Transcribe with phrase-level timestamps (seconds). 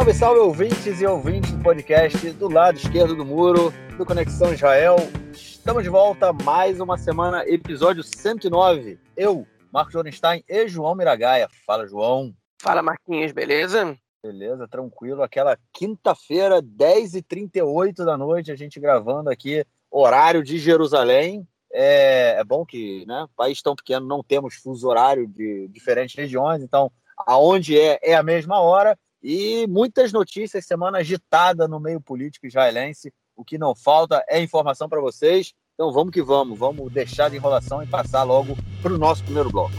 [0.00, 4.96] Salve, salve ouvintes e ouvintes do podcast do lado esquerdo do muro do Conexão Israel.
[5.30, 8.98] Estamos de volta mais uma semana, episódio 109.
[9.14, 11.48] Eu, Marcos Jorenstein e João Miragaia.
[11.66, 12.34] Fala, João.
[12.62, 13.94] Fala, Marquinhos, beleza?
[14.22, 15.22] Beleza, tranquilo.
[15.22, 21.46] Aquela quinta-feira, 10h38 da noite, a gente gravando aqui, horário de Jerusalém.
[21.70, 26.62] É, é bom que, né, país tão pequeno, não temos fuso horário de diferentes regiões,
[26.62, 26.90] então
[27.26, 28.96] aonde é, é a mesma hora.
[29.22, 33.12] E muitas notícias, semana agitada no meio político israelense.
[33.36, 35.52] O que não falta é informação para vocês.
[35.74, 39.50] Então vamos que vamos, vamos deixar de enrolação e passar logo para o nosso primeiro
[39.50, 39.74] bloco.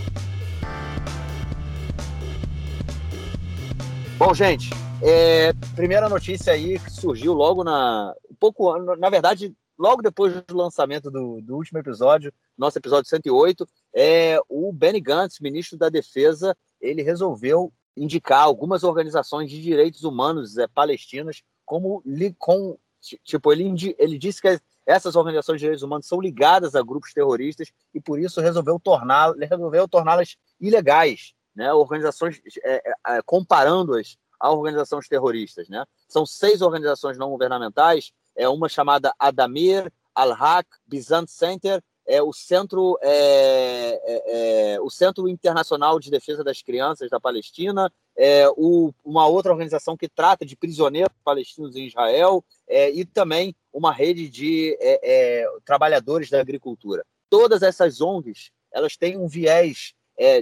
[4.15, 4.69] Bom, gente,
[5.01, 8.13] é, primeira notícia aí que surgiu logo na.
[8.29, 13.67] Um pouco, na verdade, logo depois do lançamento do, do último episódio, nosso episódio 108,
[13.95, 20.57] é, o Benny Gantz, ministro da Defesa, ele resolveu indicar algumas organizações de direitos humanos
[20.57, 22.03] é, palestinas como
[22.37, 22.77] com
[23.23, 27.71] tipo ele ele disse que essas organizações de direitos humanos são ligadas a grupos terroristas
[27.93, 31.73] e por isso resolveu torná resolveu torná-las ilegais né?
[31.73, 35.85] Organizações é, é, comparando-as a organizações terroristas né?
[36.07, 42.97] São seis organizações não governamentais é uma chamada Adamir Al-Haq Bizant Center é o centro
[43.01, 49.27] é, é, é, o Centro Internacional de Defesa das Crianças da Palestina, é, o, uma
[49.27, 54.77] outra organização que trata de prisioneiros palestinos em Israel é, e também uma rede de
[54.81, 57.05] é, trabalhadores da agricultura.
[57.29, 59.93] Todas essas ONGs elas têm um viés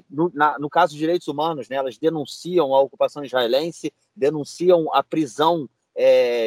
[0.10, 5.02] no, na, no, caso de direitos humanos, né, elas denunciam a ocupação israelense, denunciam a
[5.02, 5.70] prisão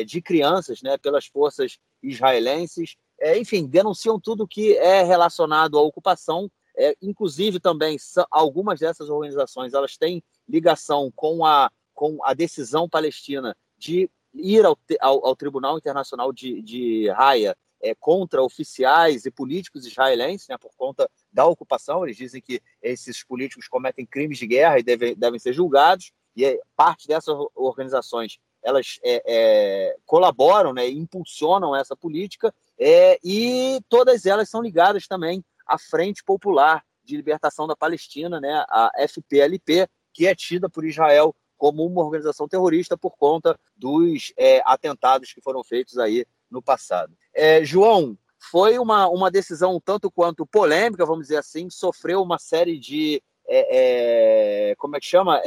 [0.06, 6.50] de crianças né, pelas forças israelenses é, enfim, denunciam tudo que é relacionado à ocupação.
[6.76, 7.98] É, inclusive também
[8.30, 14.78] algumas dessas organizações elas têm ligação com a, com a decisão palestina de ir ao,
[15.00, 20.70] ao, ao Tribunal Internacional de, de Haia é, contra oficiais e políticos israelenses, né, por
[20.76, 22.04] conta da ocupação.
[22.04, 26.10] Eles dizem que esses políticos cometem crimes de guerra e devem, devem ser julgados.
[26.34, 33.80] E é, parte dessas organizações elas é, é, colaboram, né, impulsionam essa política é, e
[33.88, 39.88] todas elas são ligadas também à Frente Popular de Libertação da Palestina, né, a FPLP,
[40.12, 45.40] que é tida por Israel como uma organização terrorista por conta dos é, atentados que
[45.40, 47.16] foram feitos aí no passado.
[47.34, 48.16] É, João,
[48.50, 53.22] foi uma, uma decisão tanto quanto polêmica, vamos dizer assim, sofreu uma série de.
[53.46, 55.40] É, como é que chama?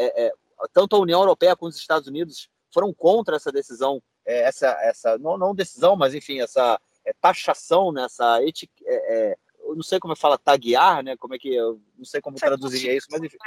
[0.72, 5.18] Tanto a União Europeia como os Estados Unidos foram contra essa decisão, é, essa, essa
[5.18, 8.52] não, não decisão, mas enfim, essa é, taxação, nessa né,
[8.86, 11.18] é, eu não sei como é fala taguear, né?
[11.18, 13.38] Como é que eu não sei como traduzir isso, mas enfim.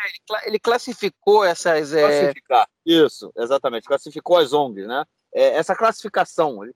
[0.45, 1.93] Ele classificou essas.
[1.93, 3.87] Classificar, isso, exatamente.
[3.87, 5.05] Classificou as ONGs, né?
[5.31, 6.75] essa classificação, ele,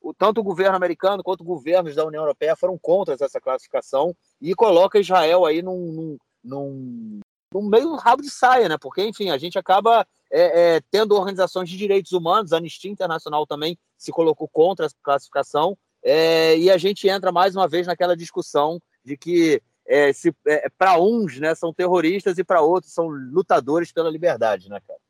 [0.00, 4.54] o, tanto o governo americano quanto governos da União Europeia foram contra essa classificação e
[4.54, 7.20] coloca Israel aí num, num, num,
[7.52, 8.76] num meio rabo de saia, né?
[8.78, 13.46] Porque, enfim, a gente acaba é, é, tendo organizações de direitos humanos, a Anistia Internacional
[13.46, 18.16] também se colocou contra essa classificação, é, e a gente entra mais uma vez naquela
[18.16, 20.10] discussão de que é,
[20.46, 25.00] é, para uns né, são terroristas e para outros são lutadores pela liberdade, né, cara?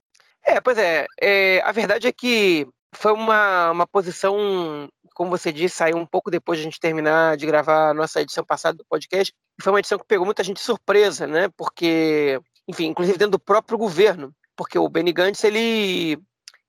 [0.45, 5.77] É, pois é, é, a verdade é que foi uma, uma posição, como você disse,
[5.77, 8.85] saiu um pouco depois de a gente terminar de gravar a nossa edição passada do
[8.89, 11.49] podcast, e foi uma edição que pegou muita gente surpresa, né?
[11.57, 16.19] Porque, enfim, inclusive dentro do próprio governo, porque o Benny Gantz, ele,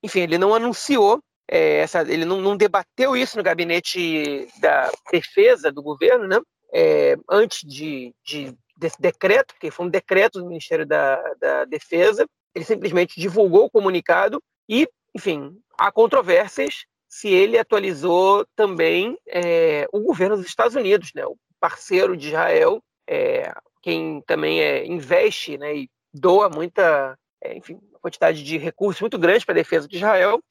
[0.02, 5.72] enfim, ele não anunciou é, essa, ele não, não, debateu isso no gabinete da defesa
[5.72, 6.38] do governo, né?
[6.72, 12.26] É, antes de, de, desse decreto, que foi um decreto do Ministério da, da Defesa,
[12.54, 20.00] ele simplesmente divulgou o comunicado e, enfim, há controvérsias se ele atualizou também é, o
[20.00, 21.24] governo dos Estados Unidos, né?
[21.24, 25.74] O parceiro de Israel, é, quem também é, investe, né?
[25.74, 30.42] E doa muita é, enfim, quantidade de recursos muito grande para a defesa de Israel,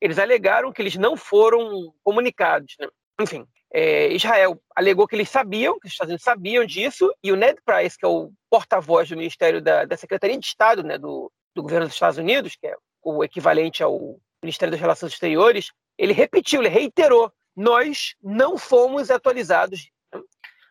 [0.00, 2.74] eles alegaram que eles não foram comunicados.
[2.78, 2.88] Né?
[3.20, 7.36] Enfim, é, Israel alegou que eles sabiam, que os Estados Unidos sabiam disso, e o
[7.36, 11.30] Ned Price, que é o porta-voz do Ministério da, da, Secretaria de Estado né, do,
[11.54, 16.12] do governo dos Estados Unidos, que é o equivalente ao Ministério das Relações Exteriores, ele
[16.12, 19.90] repetiu, ele reiterou: nós não fomos atualizados.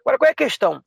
[0.01, 0.83] Agora, qual é a questão?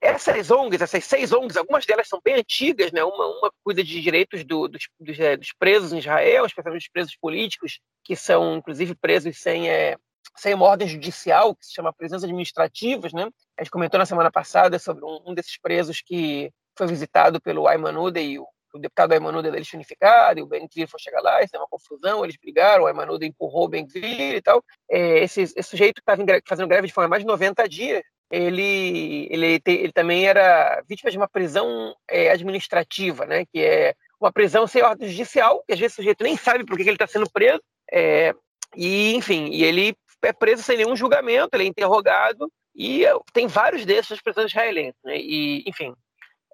[0.00, 3.04] essas ONGs, essas seis ONGs, algumas delas são bem antigas, né?
[3.04, 6.88] Uma, uma cuida de direitos do, dos, dos, é, dos, presos em Israel, especialmente os
[6.88, 9.96] presos políticos, que são inclusive presos sem, é,
[10.36, 13.28] sem uma ordem judicial, que se chama presença administrativas, né?
[13.58, 17.68] A gente comentou na semana passada sobre um, um desses presos que foi visitado pelo
[17.68, 21.42] Ayman Uda e o o deputado Aymanuda deles unificado, e o Ben foi chegar lá,
[21.42, 24.62] isso é uma confusão, eles brigaram, o Aymanuda empurrou o Ben e tal.
[24.90, 29.28] É, esse, esse sujeito que estava fazendo greve de há mais de 90 dias, ele,
[29.30, 34.66] ele, ele também era vítima de uma prisão é, administrativa, né, que é uma prisão
[34.66, 37.30] sem ordem judicial, que às vezes o sujeito nem sabe por que ele está sendo
[37.30, 37.62] preso,
[37.92, 38.34] é,
[38.76, 43.84] e enfim, e ele é preso sem nenhum julgamento, ele é interrogado, e tem vários
[43.84, 45.94] desses nas prisões israelenses, né, e enfim,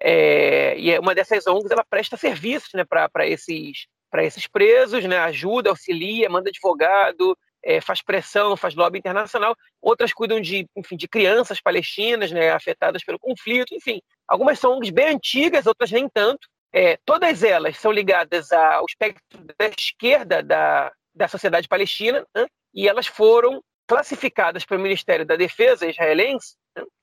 [0.03, 3.85] é, e é uma dessas ONGs ela presta serviços né, para esses,
[4.17, 9.55] esses presos, né, ajuda, auxilia, manda advogado, é, faz pressão, faz lobby internacional.
[9.79, 13.75] Outras cuidam de, enfim, de crianças palestinas né, afetadas pelo conflito.
[13.75, 16.47] Enfim, algumas são ONGs bem antigas, outras nem tanto.
[16.73, 22.87] É, todas elas são ligadas ao espectro da esquerda da, da sociedade palestina né, e
[22.87, 26.55] elas foram classificadas pelo Ministério da Defesa israelense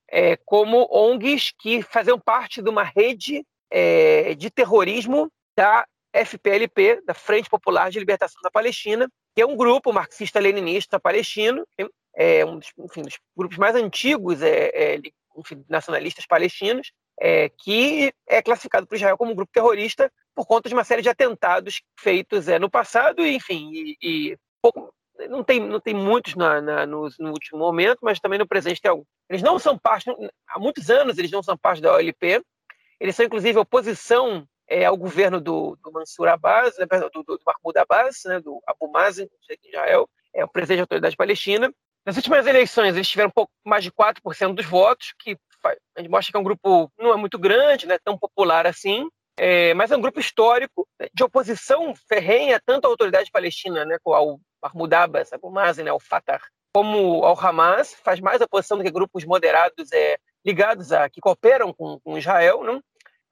[0.09, 7.15] é, como ONGs que faziam parte de uma rede é, de terrorismo da FPLP, da
[7.15, 11.67] Frente Popular de Libertação da Palestina, que é um grupo marxista-leninista palestino,
[12.17, 15.01] é um dos, enfim, dos grupos mais antigos é, é,
[15.37, 16.91] enfim, nacionalistas palestinos,
[17.21, 21.03] é, que é classificado por Israel como um grupo terrorista por conta de uma série
[21.03, 24.93] de atentados feitos é, no passado, enfim, e, e pouco,
[25.29, 28.81] não tem, não tem muitos na, na, no, no, último momento, mas também no presente
[28.81, 29.07] tem alguns.
[29.29, 30.11] Eles não são parte,
[30.49, 32.43] há muitos anos eles não são parte da OLP,
[33.01, 37.41] eles são inclusive oposição é, ao governo do, do Mansur Abbas, né, do, do, do
[37.45, 41.73] Mahmoud Abbas, né, do Abu Mazen, de Israel, é o presidente da autoridade palestina.
[42.05, 46.11] Nas últimas eleições eles tiveram um pouco mais de 4% dos votos, que a gente
[46.11, 49.73] mostra que é um grupo não é muito grande, não é tão popular assim, é,
[49.75, 54.95] mas é um grupo histórico de oposição ferrenha tanto à autoridade palestina, né, ao Mahmoud
[54.95, 56.41] Abbas, Abu Mazen, né, ao Fatah,
[56.73, 61.73] como ao Hamas, faz mais oposição do que grupos moderados é, ligados a que cooperam
[61.73, 62.83] com, com Israel, não?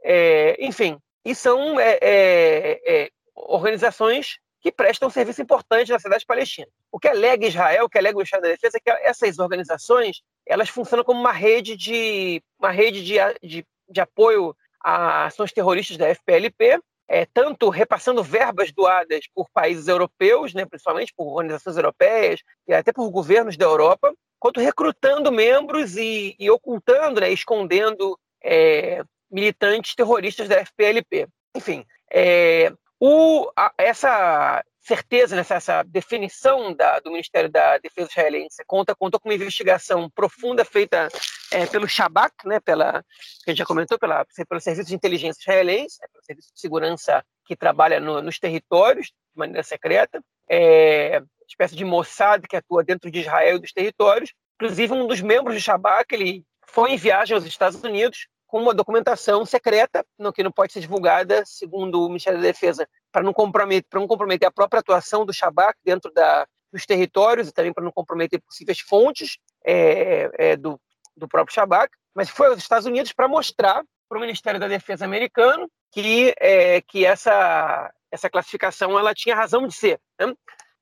[0.02, 6.66] É, enfim, e são é, organizações que prestam um serviço importante na cidade palestina.
[6.90, 10.22] O que alega Israel, o que alega o Estado da Defesa, é que essas organizações
[10.44, 15.96] elas funcionam como uma rede de uma rede de, de, de apoio a ações terroristas
[15.96, 22.40] da FPLP, é, tanto repassando verbas doadas por países europeus, né, principalmente por organizações europeias
[22.66, 29.02] e até por governos da Europa, quanto recrutando membros e, e ocultando, né, escondendo é,
[29.30, 31.28] militantes terroristas da FPLP.
[31.54, 38.62] Enfim, é, o, a, essa certeza, né, essa definição da, do Ministério da Defesa israelense
[38.66, 41.08] conta, contou com uma investigação profunda feita
[41.52, 43.02] é, pelo Shabak, né, pela,
[43.44, 46.60] que a gente já comentou, pela, pelo Serviço de Inteligência Israelense, né, pelo Serviço de
[46.60, 52.82] Segurança que trabalha no, nos territórios de maneira secreta, é, espécie de Mossad que atua
[52.82, 54.32] dentro de Israel e dos territórios.
[54.56, 58.74] Inclusive, um dos membros do Shabak ele foi em viagem aos Estados Unidos com uma
[58.74, 63.32] documentação secreta, no que não pode ser divulgada, segundo o Ministério da Defesa, para não
[63.32, 67.72] comprometer, para não comprometer a própria atuação do Shabak dentro da, dos territórios e também
[67.72, 70.80] para não comprometer possíveis fontes é, é, do,
[71.16, 75.04] do próprio Shabak, mas foi aos Estados Unidos para mostrar para o Ministério da Defesa
[75.04, 80.00] americano que, é, que essa, essa classificação ela tinha razão de ser.
[80.18, 80.34] Né?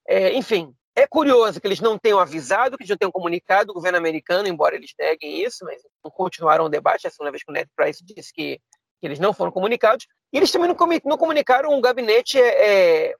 [0.06, 3.74] É, enfim, é curioso que eles não tenham avisado, que eles não tenham comunicado o
[3.74, 7.06] governo americano, embora eles neguem isso, mas continuaram o debate.
[7.06, 8.60] A segunda vez que o Ned Price disse que,
[9.00, 10.06] que eles não foram comunicados.
[10.32, 13.14] E eles também não, não comunicaram o gabinete, é, é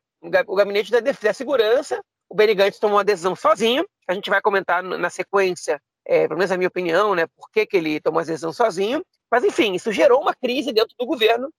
[0.46, 2.00] o gabinete da, da segurança.
[2.28, 3.84] O Benny Gantz tomou uma decisão sozinho.
[4.08, 7.66] A gente vai comentar na sequência, é, pelo menos a minha opinião, né, por que,
[7.66, 9.04] que ele tomou a decisão sozinho.
[9.30, 11.52] Mas, enfim, isso gerou uma crise dentro do governo,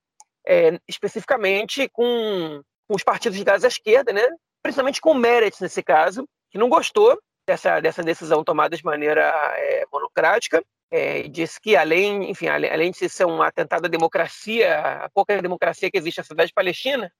[0.45, 4.27] é, especificamente com, com os partidos ligados à esquerda, né,
[4.61, 9.31] principalmente com o Meretz nesse caso, que não gostou dessa, dessa decisão tomada de maneira
[9.57, 14.79] é, monocrática, é, disse que além, enfim, além, além, de ser um atentado à democracia,
[15.03, 17.11] a pouca democracia que existe na cidade palestina,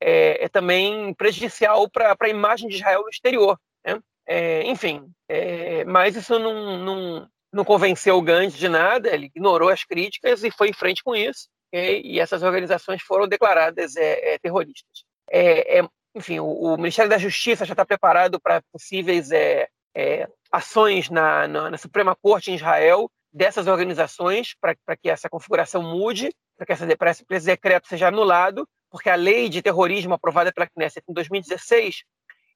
[0.00, 3.58] é, é também prejudicial para a imagem de Israel no exterior.
[3.84, 3.98] Né?
[4.26, 9.68] É, enfim, é, mas isso não, não, não convenceu o Gandhi de nada, ele ignorou
[9.68, 15.04] as críticas e foi em frente com isso, e, essas organizações foram declaradas é, terroristas.
[15.30, 20.28] É, é, enfim, o, o Ministério da Justiça já está preparado para possíveis é, é,
[20.50, 26.30] ações na, na, na, Suprema Corte em Israel dessas organizações para que essa configuração mude,
[26.56, 26.86] para que essa,
[27.30, 32.04] esse decreto seja anulado, porque a lei de terrorismo aprovada pela Knesset em 2016,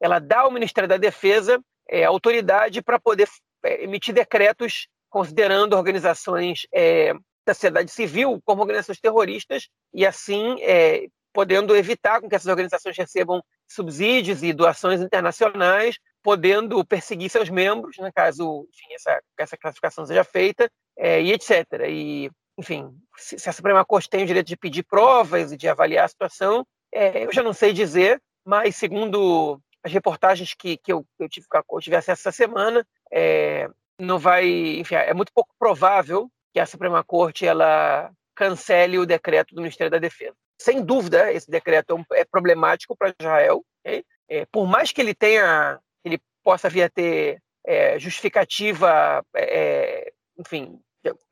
[0.01, 3.29] ela dá ao Ministério da Defesa é, autoridade para poder
[3.65, 7.13] é, emitir decretos considerando organizações é,
[7.45, 12.97] da sociedade civil como organizações terroristas e assim é, podendo evitar com que essas organizações
[12.97, 20.05] recebam subsídios e doações internacionais, podendo perseguir seus membros, né, caso enfim, essa, essa classificação
[20.07, 21.67] seja feita, é, e etc.
[21.89, 25.69] E, enfim, se, se, a Suprema Corte tem o direito de pedir provas e de
[25.69, 30.93] avaliar a situação, é, eu já não sei dizer, mas segundo as reportagens que, que
[30.93, 33.69] eu, eu, tive, eu tive acesso essa semana, é,
[33.99, 34.47] não vai,
[34.79, 39.91] enfim, é muito pouco provável que a Suprema Corte ela cancele o decreto do Ministério
[39.91, 40.35] da Defesa.
[40.59, 43.65] Sem dúvida, esse decreto é, é problemático para Israel.
[43.81, 44.05] Okay?
[44.29, 50.81] É, por mais que ele tenha, ele possa vir a ter é, justificativa, é, enfim,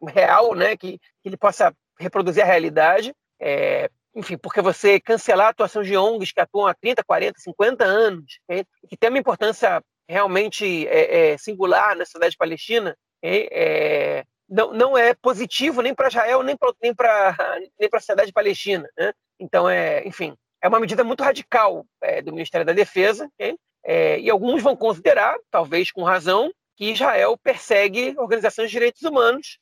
[0.07, 5.51] real, né, que, que, ele possa reproduzir a realidade, é, enfim, porque você cancelar a
[5.51, 8.65] atuação de ONGs que atuam há 30, 40, 50 anos, okay?
[8.89, 15.15] que tem uma importância realmente é, é, singular na sociedade palestina, é, não, não é
[15.15, 16.93] positivo nem para Israel, nem para nem
[17.79, 18.89] nem a sociedade palestina.
[18.99, 19.13] Né?
[19.39, 23.31] Então, é, enfim, é uma medida muito radical é, do Ministério da Defesa,
[23.85, 29.61] é, e alguns vão considerar, talvez com razão, que Israel persegue organizações de direitos humanos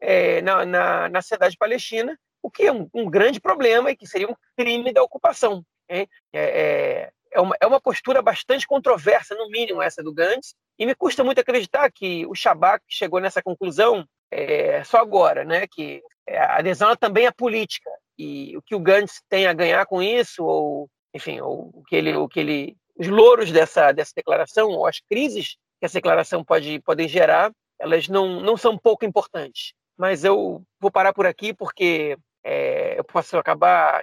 [0.00, 4.06] é, na, na, na, sociedade palestina, o que é um, um, grande problema e que
[4.06, 5.62] seria um crime da ocupação.
[5.88, 10.86] É, é, é, uma, é uma postura bastante controversa, no mínimo, essa do Gantz, e
[10.86, 15.66] me custa muito acreditar que o Shabak chegou nessa conclusão é, só agora, né?
[15.66, 20.02] Que a adesão também é política e o que o Gantz tem a ganhar com
[20.02, 24.68] isso, ou enfim, ou o que ele, o que ele, os louros dessa dessa declaração,
[24.70, 29.72] ou as crises que essa declaração pode podem gerar, elas não não são pouco importantes.
[29.96, 32.16] Mas eu vou parar por aqui porque
[32.50, 34.00] é, eu posso acabar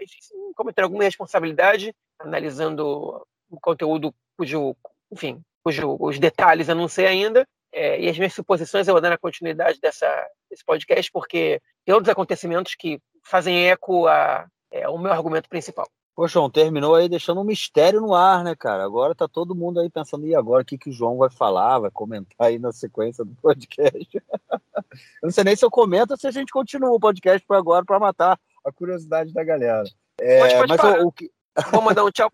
[0.56, 4.76] cometendo alguma responsabilidade analisando o conteúdo cujo,
[5.12, 9.02] enfim, cujo os detalhes eu não sei ainda, é, e as minhas suposições eu vou
[9.02, 10.08] dar na continuidade dessa,
[10.48, 15.90] desse podcast, porque tem outros acontecimentos que fazem eco a, é, ao meu argumento principal.
[16.16, 18.86] Pô, João, terminou aí deixando um mistério no ar, né, cara?
[18.86, 21.80] Agora tá todo mundo aí pensando, e agora o que, que o João vai falar,
[21.80, 24.08] vai comentar aí na sequência do podcast.
[24.16, 27.58] eu não sei nem se eu comento ou se a gente continua o podcast por
[27.58, 29.84] agora para matar a curiosidade da galera.
[30.18, 31.30] É, pode, pode mas o, o que...
[31.72, 32.32] Vou mandar um tchau.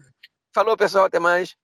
[0.53, 1.55] Falou, pessoal, até mais.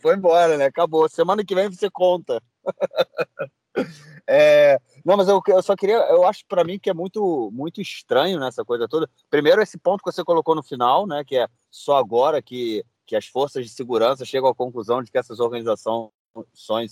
[0.00, 0.66] Foi embora, né?
[0.66, 1.06] Acabou.
[1.08, 2.42] Semana que vem você conta.
[4.26, 7.80] é, não, mas eu, eu, só queria, eu acho para mim que é muito, muito
[7.80, 9.08] estranho nessa coisa toda.
[9.28, 11.24] Primeiro, esse ponto que você colocou no final, né?
[11.24, 15.18] Que é só agora que, que as forças de segurança chegam à conclusão de que
[15.18, 16.10] essas organizações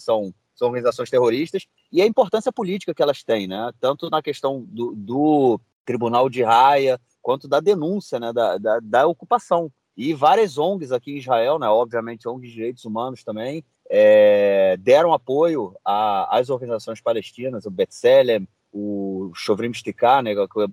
[0.02, 3.70] são, são organizações terroristas e a importância política que elas têm, né?
[3.80, 8.32] Tanto na questão do, do Tribunal de Raia quanto da denúncia, né?
[8.32, 9.72] Da, da, da ocupação.
[9.96, 15.12] E várias ONGs aqui em Israel, né, obviamente ONGs de direitos humanos também, é, deram
[15.12, 20.32] apoio às organizações palestinas, o Betselem, o Shovrim Stikar, né,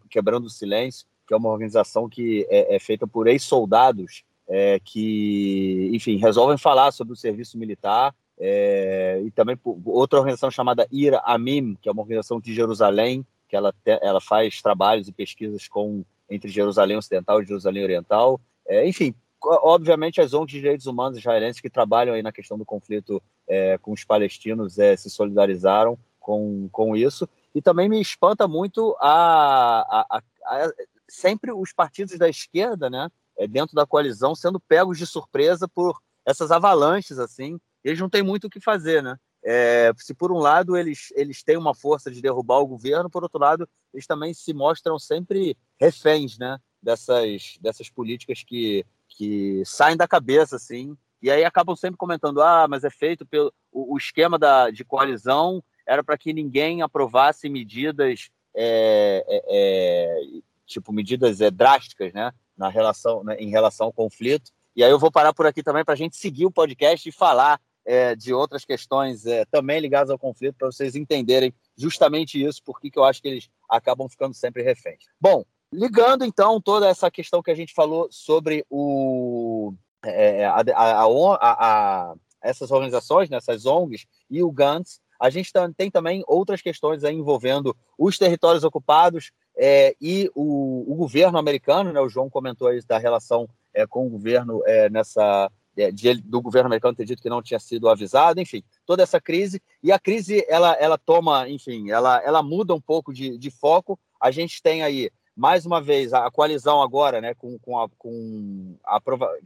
[0.10, 5.90] Quebrando o Silêncio, que é uma organização que é, é feita por ex-soldados é, que,
[5.94, 11.22] enfim, resolvem falar sobre o serviço militar, é, e também por outra organização chamada Ira
[11.26, 15.68] Amim, que é uma organização de Jerusalém, que ela, te, ela faz trabalhos e pesquisas
[15.68, 18.40] com entre Jerusalém Ocidental e Jerusalém Oriental.
[18.68, 22.66] É, enfim, obviamente as ONGs de direitos humanos israelenses que trabalham aí na questão do
[22.66, 27.28] conflito é, com os palestinos é, se solidarizaram com, com isso.
[27.54, 30.74] E também me espanta muito a, a, a, a
[31.08, 35.98] sempre os partidos da esquerda, né, é, dentro da coalizão, sendo pegos de surpresa por
[36.26, 37.60] essas avalanches, assim.
[37.84, 39.16] Eles não têm muito o que fazer, né?
[39.44, 43.24] É, se por um lado eles, eles têm uma força de derrubar o governo, por
[43.24, 46.58] outro lado eles também se mostram sempre reféns, né?
[46.82, 48.86] dessas, dessas políticas que,
[49.18, 53.52] que saem da cabeça, assim, e aí acabam sempre comentando, ah, mas é feito pelo
[53.72, 60.94] o, esquema da, de coalizão era para que ninguém aprovasse medidas é, é, é, tipo
[60.94, 64.52] medidas é, drásticas, né, na relação, né, em relação ao conflito.
[64.76, 67.12] E aí eu vou parar por aqui também para a gente seguir o podcast e
[67.12, 72.62] falar é, de outras questões é, também ligadas ao conflito para vocês entenderem justamente isso,
[72.64, 75.06] porque que eu acho que eles acabam ficando sempre reféns.
[75.20, 79.74] Bom, Ligando, então, toda essa questão que a gente falou sobre o,
[80.06, 81.06] é, a, a,
[81.42, 87.04] a, essas organizações, né, essas ONGs e o GANTS, a gente tem também outras questões
[87.04, 92.80] envolvendo os territórios ocupados é, e o, o, governo americano, né, o João comentou aí
[92.88, 97.22] da relação é, com o governo é, nessa é, de, do governo americano ter dito
[97.22, 101.50] que não tinha sido avisado, enfim, toda essa crise e a crise ela, ela toma,
[101.50, 104.00] enfim, ela, ela muda um pouco de, de foco.
[104.22, 108.76] A gente tem aí mais uma vez, a, coalizão agora, né, com, com, a, com
[108.84, 109.00] a,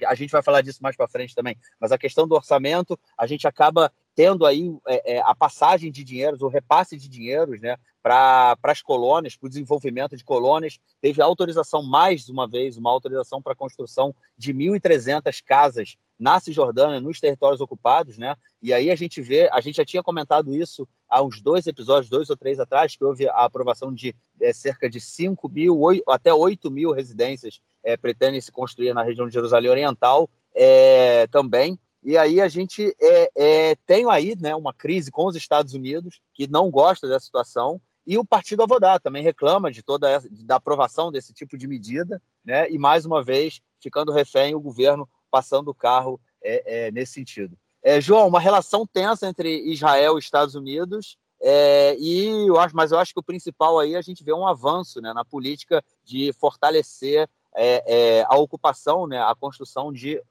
[0.07, 3.27] a gente vai falar disso mais para frente também, mas a questão do orçamento, a
[3.27, 7.75] gente acaba tendo aí é, é, a passagem de dinheiros, o repasse de dinheiros, né,
[8.01, 10.79] para as colônias, para o desenvolvimento de colônias.
[11.01, 17.01] Teve autorização, mais uma vez, uma autorização para a construção de 1.300 casas na Cisjordânia,
[17.01, 18.35] nos territórios ocupados, né?
[18.61, 22.11] E aí a gente vê, a gente já tinha comentado isso há uns dois episódios,
[22.11, 26.03] dois ou três atrás, que houve a aprovação de é, cerca de 5 mil, 8,
[26.07, 31.79] até 8 mil residências é, pretendem se construir na região de Jerusalém Oriental é, também.
[32.03, 32.95] E aí a gente
[33.35, 37.81] é, tem aí né, uma crise com os Estados Unidos, que não gosta dessa situação,
[38.05, 42.21] e o Partido Avodá também reclama de toda essa, da aprovação desse tipo de medida,
[42.43, 42.69] né?
[42.69, 47.57] E mais uma vez ficando refém o governo passando o carro é, é, nesse sentido.
[47.81, 51.17] É, João, uma relação tensa entre Israel e Estados Unidos.
[51.41, 54.31] É, e eu acho, mas eu acho que o principal aí é a gente vê
[54.31, 57.83] um avanço né, na política de fortalecer é,
[58.19, 60.21] é, a ocupação, né, a construção de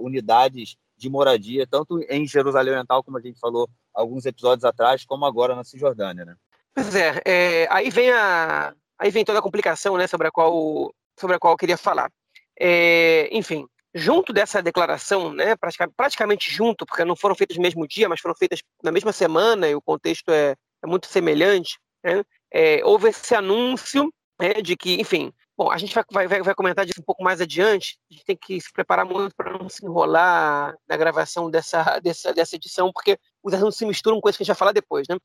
[0.00, 5.24] unidades de moradia, tanto em Jerusalém Oriental, como a gente falou alguns episódios atrás, como
[5.24, 6.26] agora na Cisjordânia.
[6.26, 6.36] Né?
[6.74, 10.94] Pois é, é, aí vem a aí vem toda a complicação, né, sobre a qual
[11.18, 12.12] sobre a qual eu queria falar.
[12.58, 15.54] É, enfim, junto dessa declaração, né,
[15.96, 19.68] praticamente, junto, porque não foram feitas no mesmo dia, mas foram feitas na mesma semana
[19.68, 21.78] e o contexto é, é muito semelhante.
[22.02, 26.54] Né, é, houve esse anúncio né, de que, enfim, bom, a gente vai, vai, vai
[26.54, 27.98] comentar disso um pouco mais adiante.
[28.10, 32.32] A gente tem que se preparar muito para não se enrolar na gravação dessa, dessa,
[32.32, 35.06] dessa edição, porque os assuntos se misturam com isso que a gente vai falar depois,
[35.08, 35.16] né?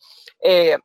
[0.44, 0.78] É,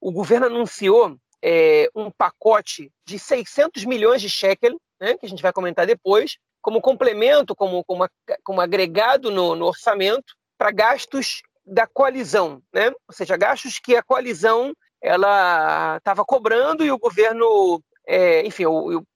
[0.00, 5.42] o governo anunciou é, um pacote de 600 milhões de shekel, né, que a gente
[5.42, 8.08] vai comentar depois, como complemento, como, como,
[8.44, 12.90] como agregado no, no orçamento para gastos da coalizão, né?
[12.90, 18.92] ou seja, gastos que a coalizão ela estava cobrando e o governo, é, enfim, eu,
[18.92, 19.06] eu,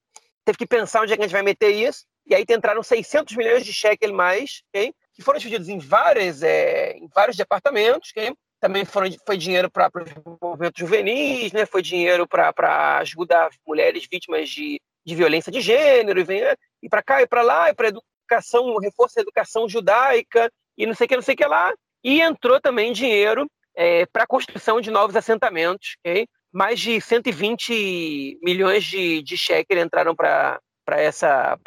[0.43, 3.35] teve que pensar onde é que a gente vai meter isso, e aí entraram 600
[3.37, 4.93] milhões de shekel mais, okay?
[5.13, 8.33] que foram divididos em, várias, é, em vários departamentos, okay?
[8.59, 9.89] também foram, foi dinheiro para
[10.25, 11.65] o movimento juvenis, né?
[11.65, 16.53] foi dinheiro para ajudar mulheres vítimas de, de violência de gênero, e, vem, né?
[16.83, 20.93] e para cá e para lá, e para educação, reforço da educação judaica, e não
[20.93, 21.73] sei o que, não sei o que lá.
[22.03, 26.27] E entrou também dinheiro é, para a construção de novos assentamentos, okay?
[26.51, 31.57] mais de 120 milhões de, de shekel entraram para essa,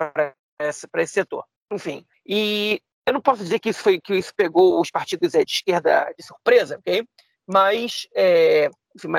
[0.59, 1.45] essa, esse setor.
[1.73, 5.45] Enfim, e eu não posso dizer que isso foi que isso pegou os partidos é,
[5.45, 7.05] de esquerda de surpresa, ok?
[7.47, 8.71] Mas, é,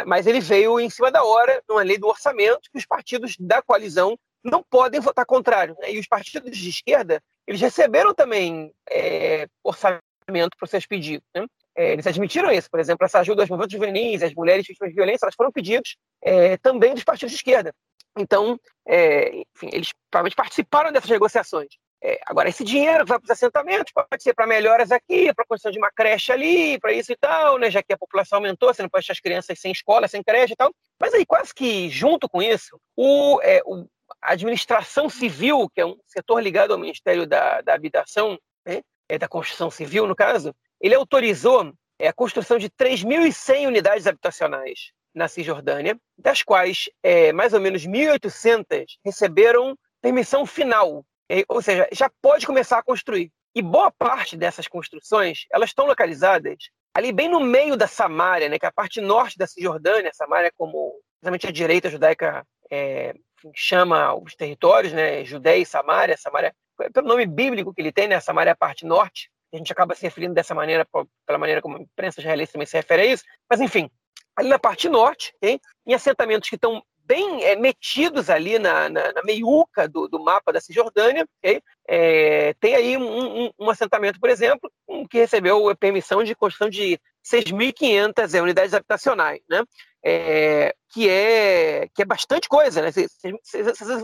[0.06, 3.62] mas ele veio em cima da hora, numa lei do orçamento, que os partidos da
[3.62, 5.76] coalizão não podem votar contrário.
[5.80, 5.94] Né?
[5.94, 11.28] E os partidos de esquerda, eles receberam também é, orçamento para seus pedidos.
[11.36, 11.46] Né?
[11.76, 14.96] É, eles admitiram isso, por exemplo, essa ajuda aos movimentos juvenis, às mulheres vítimas de
[14.96, 17.74] violência, elas foram pedidos é, também dos partidos de esquerda.
[18.18, 21.70] Então, é, enfim, eles provavelmente participaram dessas negociações.
[22.04, 25.44] É, agora, esse dinheiro que vai para os assentamentos pode ser para melhoras aqui, para
[25.44, 27.70] a construção de uma creche ali, para isso e tal, né?
[27.70, 30.54] já que a população aumentou, você não pode deixar as crianças sem escola, sem creche
[30.54, 30.74] e tal.
[31.00, 33.86] Mas aí, quase que junto com isso, o, é, o
[34.20, 38.82] a administração civil, que é um setor ligado ao Ministério da, da Habitação, né?
[39.08, 44.92] é da construção civil, no caso, ele autorizou é, a construção de 3.100 unidades habitacionais
[45.14, 51.06] na Cisjordânia, das quais é, mais ou menos 1.800 receberam permissão final
[51.48, 53.32] ou seja, já pode começar a construir.
[53.54, 56.56] E boa parte dessas construções, elas estão localizadas
[56.94, 60.52] ali bem no meio da Samária, né, que é a parte norte da Cisjordânia, Samária
[60.58, 63.14] como exatamente a direita judaica é,
[63.56, 66.54] chama os territórios, né, Judéia e Samária, Samária
[66.94, 69.94] pelo nome bíblico que ele tem, né, Samária é a parte norte, a gente acaba
[69.96, 70.88] se referindo dessa maneira,
[71.26, 73.90] pela maneira como a imprensa israelense também se refere a isso, mas enfim,
[74.36, 79.24] ali na parte norte, em assentamentos que estão bem é, metidos ali na, na, na
[79.24, 81.28] meiuca do, do, mapa da Cisjordânia.
[81.40, 81.62] Okay?
[81.88, 84.72] É, tem aí um, um, um, assentamento, por exemplo,
[85.10, 89.64] que recebeu permissão de construção de 6.500 é, unidades habitacionais, né?
[90.04, 92.90] É, que, é, que é bastante coisa, né?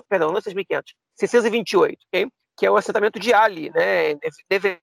[0.07, 0.83] perdão, não é 6.500,
[1.15, 2.27] 628, okay?
[2.55, 4.13] que é o assentamento de Ali, né?
[4.47, 4.79] Deve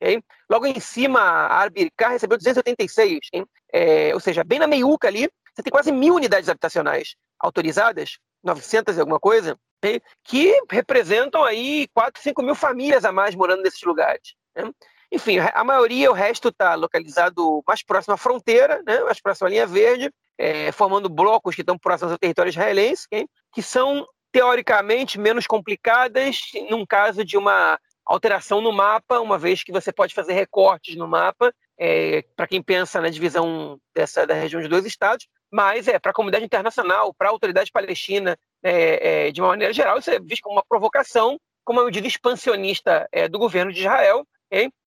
[0.00, 0.22] Okay?
[0.48, 3.44] Logo em cima, a Arbirká recebeu 286, okay?
[3.72, 8.96] é, ou seja, bem na meiuca ali, você tem quase mil unidades habitacionais autorizadas, 900
[8.96, 13.82] e alguma coisa, né, que representam aí 4, 5 mil famílias a mais morando nesses
[13.82, 14.34] lugares.
[14.54, 14.70] Né?
[15.10, 19.50] Enfim, a maioria, o resto está localizado mais próximo à fronteira, né, mais próximo à
[19.50, 23.08] linha verde, é, formando blocos que estão próximos ao território israelense,
[23.52, 26.40] que são teoricamente menos complicadas
[26.70, 31.08] num caso de uma alteração no mapa, uma vez que você pode fazer recortes no
[31.08, 35.98] mapa, é, para quem pensa na divisão dessa da região de dois estados, mas é
[35.98, 40.10] para a comunidade internacional, para a autoridade palestina, é, é, de uma maneira geral, isso
[40.10, 44.26] é visto como uma provocação, como uma medida expansionista é, do governo de Israel,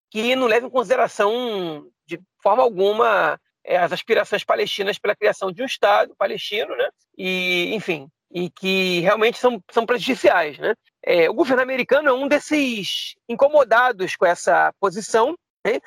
[0.10, 5.62] que não leva em consideração de forma alguma é, as aspirações palestinas pela criação de
[5.62, 6.89] um Estado palestino, né?
[7.17, 10.58] E, enfim, e que realmente são, são prejudiciais.
[10.58, 10.74] Né?
[11.04, 15.36] É, o governo americano é um desses incomodados com essa posição.
[15.65, 15.80] Né?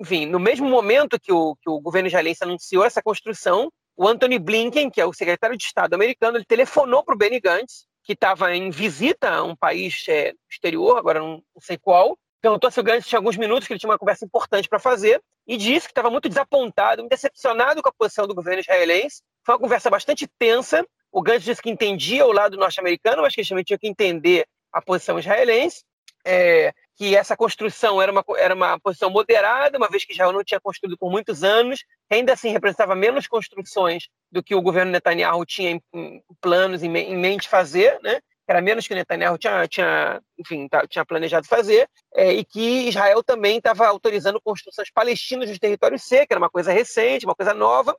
[0.00, 4.38] Enfim, no mesmo momento que o, que o governo israelense anunciou essa construção, o Anthony
[4.38, 8.12] Blinken, que é o secretário de Estado americano, ele telefonou para o Benny Gantz, que
[8.12, 12.82] estava em visita a um país é, exterior, agora não, sei qual, perguntou se o
[12.82, 15.92] Gantz tinha alguns minutos, que ele tinha uma conversa importante para fazer, e disse que
[15.92, 19.22] estava muito desapontado, muito decepcionado com a posição do governo israelense.
[19.44, 20.86] Foi uma conversa bastante tensa.
[21.10, 24.82] O Gantz disse que entendia o lado norte-americano, mas que também tinha que entender a
[24.82, 25.84] posição israelense.
[26.24, 30.44] É, que essa construção era uma, era uma posição moderada, uma vez que Israel não
[30.44, 35.44] tinha construído por muitos anos, ainda assim representava menos construções do que o governo Netanyahu
[35.44, 38.20] tinha em, em planos, em, em, mente fazer, né?
[38.46, 42.88] era menos que o Netanyahu tinha, tinha, enfim, tá, tinha planejado fazer, é, e que
[42.88, 47.34] Israel também estava autorizando construções palestinas nos territórios C, que era uma coisa recente, uma
[47.34, 47.96] coisa nova,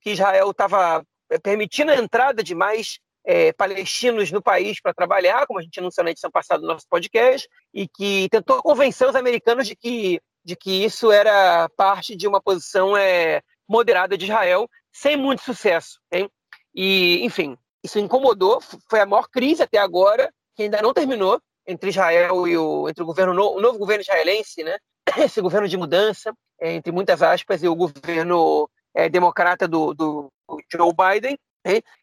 [0.00, 5.46] que Israel estava é, permitindo a entrada de mais é, palestinos no país para trabalhar,
[5.46, 9.16] como a gente anunciou na edição passada do nosso podcast, e que tentou convencer os
[9.16, 14.68] americanos de que, de que isso era parte de uma posição é, moderada de Israel,
[14.92, 15.98] sem muito sucesso.
[16.12, 16.30] Hein?
[16.74, 21.90] E, enfim, isso incomodou, foi a maior crise até agora, que ainda não terminou, entre
[21.90, 24.76] Israel e o, entre o governo o novo governo israelense, né?
[25.18, 30.32] Esse governo de mudança, entre muitas aspas, e o governo é, democrata do, do
[30.70, 31.38] Joe Biden?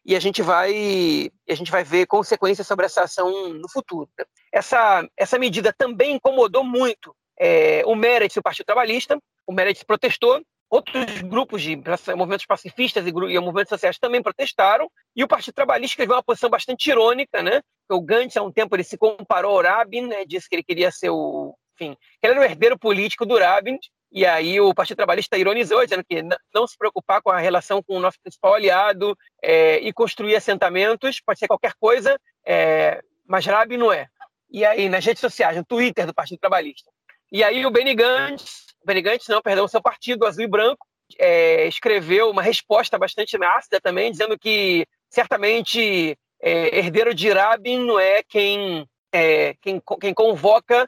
[0.04, 4.08] E a gente vai a gente vai ver consequências sobre essa ação no futuro.
[4.18, 4.24] Né?
[4.52, 9.18] Essa essa medida também incomodou muito é, o Meretz, o Partido Trabalhista.
[9.46, 10.40] O Meretz protestou.
[10.70, 11.76] Outros grupos de
[12.16, 14.90] movimentos pacifistas e, e movimentos sociais também protestaram.
[15.14, 17.60] E o Partido Trabalhista escreveu uma posição bastante irônica, né?
[17.90, 20.24] O Gantz, há um tempo, ele se comparou ao Rabin, né?
[20.24, 23.78] disse que ele queria ser o, enfim, que ele era o herdeiro político do Rabin,
[24.12, 26.22] e aí o Partido Trabalhista ironizou, dizendo que
[26.54, 31.18] não se preocupar com a relação com o nosso principal aliado é, e construir assentamentos,
[31.20, 34.08] pode ser qualquer coisa, é, mas Rabi não é.
[34.50, 36.90] E aí, nas redes sociais, no Twitter do Partido Trabalhista.
[37.32, 40.86] E aí o Benny Gantz, Benny Gantz não, perdão, seu partido, Azul e Branco,
[41.18, 47.98] é, escreveu uma resposta bastante ácida também, dizendo que certamente é, herdeiro de Rabin não
[47.98, 50.86] é quem, é, quem, quem convoca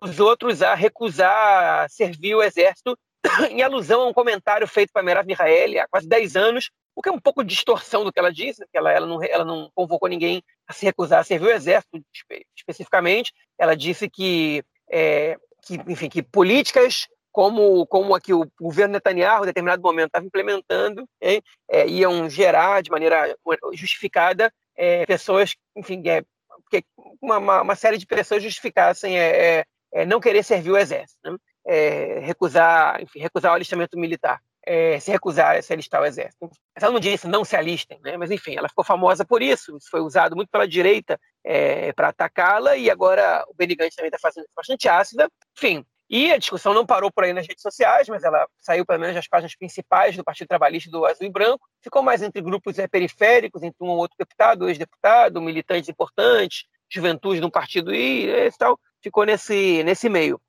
[0.00, 2.96] os outros a recusar servir o exército,
[3.50, 7.08] em alusão a um comentário feito para Merav Mihaeli há quase 10 anos, o que
[7.08, 9.70] é um pouco de distorção do que ela disse, que ela, ela, não, ela não
[9.74, 13.32] convocou ninguém a se recusar a servir o exército espe especificamente.
[13.56, 19.46] Ela disse que, é, que, enfim, que políticas como, como aqui o governo Netanyahu, em
[19.46, 23.36] determinado momento, estava implementando, é, iam gerar de maneira
[23.74, 26.24] justificada é, pessoas, enfim, é,
[26.68, 26.82] que
[27.22, 31.36] uma, uma, série de pessoas justificassem é, é não querer servir o exército, né?
[31.68, 36.50] é, recusar, enfim, recusar o alistamento militar, é, se recusar a se alistar ao exército.
[36.74, 38.16] Ela não disse não se alistem, né?
[38.16, 39.76] mas enfim, ela ficou famosa por isso.
[39.76, 44.08] Isso foi usado muito pela direita é, para atacá-la e agora o Benny Gantz também
[44.08, 45.30] está fazendo isso bastante ácida.
[45.56, 49.00] Enfim, e a discussão não parou por aí nas redes sociais, mas ela saiu pelo
[49.00, 51.66] menos das páginas principais do Partido Trabalhista do Azul e Branco.
[51.82, 57.40] Ficou mais entre grupos é, periféricos, entre um ou outro deputado, ex-deputado, militantes importantes, juventude
[57.40, 60.40] de um partido e, e tal ficou nesse, nesse meio.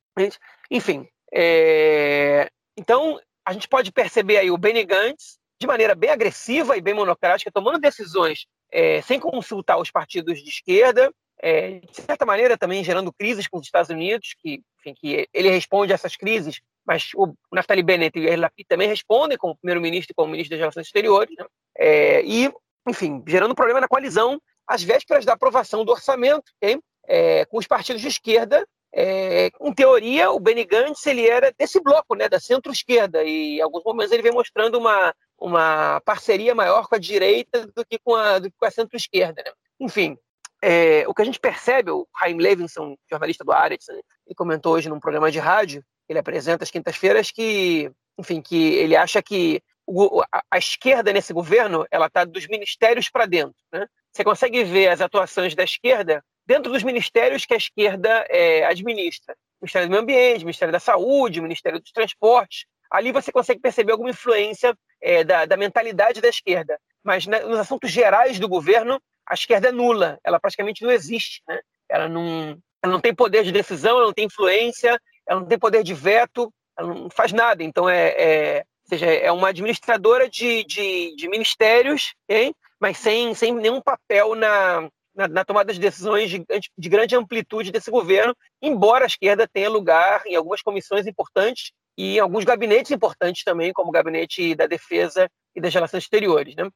[0.70, 2.50] Enfim, é...
[2.78, 6.94] então a gente pode perceber aí o Benny Gantz de maneira bem agressiva e bem
[6.94, 12.84] monocrática, tomando decisões é, sem consultar os partidos de esquerda, é, de certa maneira também
[12.84, 17.10] gerando crises com os Estados Unidos, que, enfim, que ele responde a essas crises, mas
[17.16, 20.86] o Naftali Bennett e o Yair também respondem como primeiro-ministro e como ministro das Relações
[20.86, 21.46] Exteriores, né?
[21.78, 22.52] é, e,
[22.88, 26.80] enfim, gerando problema na coalizão às vésperas da aprovação do orçamento, okay?
[27.10, 28.66] É, com os partidos de esquerda.
[28.94, 33.62] É, em teoria, o Benny Gantz ele era desse bloco, né, da centro-esquerda, e em
[33.62, 38.16] alguns momentos ele vem mostrando uma, uma parceria maior com a direita do que com
[38.16, 39.44] a, do que a centro-esquerda.
[39.46, 39.52] Né?
[39.80, 40.18] Enfim,
[40.62, 44.74] é, o que a gente percebe, o Chaim Levinson, jornalista do Aretz, né, ele comentou
[44.74, 49.62] hoje num programa de rádio, ele apresenta às quintas-feiras, que, enfim, que ele acha que
[49.86, 53.56] o, a, a, esquerda nesse governo ela está dos ministérios para dentro.
[53.72, 53.88] Né?
[54.12, 59.36] Você consegue ver as atuações da esquerda dentro dos ministérios que a esquerda é, administra.
[59.62, 62.66] Ministério do Meio Ambiente, Ministério da Saúde, Ministério dos Transportes.
[62.90, 66.80] Ali você consegue perceber alguma influência é, da, da, mentalidade da esquerda.
[67.04, 70.18] Mas né, nos assuntos gerais do governo, a esquerda é nula.
[70.24, 71.44] Ela praticamente não existe.
[71.48, 71.60] Né?
[71.88, 75.60] Ela, não, ela não tem poder de decisão, ela não tem influência, ela não tem
[75.60, 77.64] poder de veto, ela não faz nada.
[77.64, 82.56] Então, é, é seja, é uma administradora de, de, de ministérios, hein?
[82.80, 86.46] mas sem, sem nenhum papel na, na, na tomada de decisões de,
[86.78, 92.16] de, grande amplitude desse governo, embora a esquerda tenha lugar em algumas comissões importantes e
[92.16, 96.56] em alguns gabinetes importantes também, como o gabinete da defesa e das relações exteriores.
[96.56, 96.70] Né?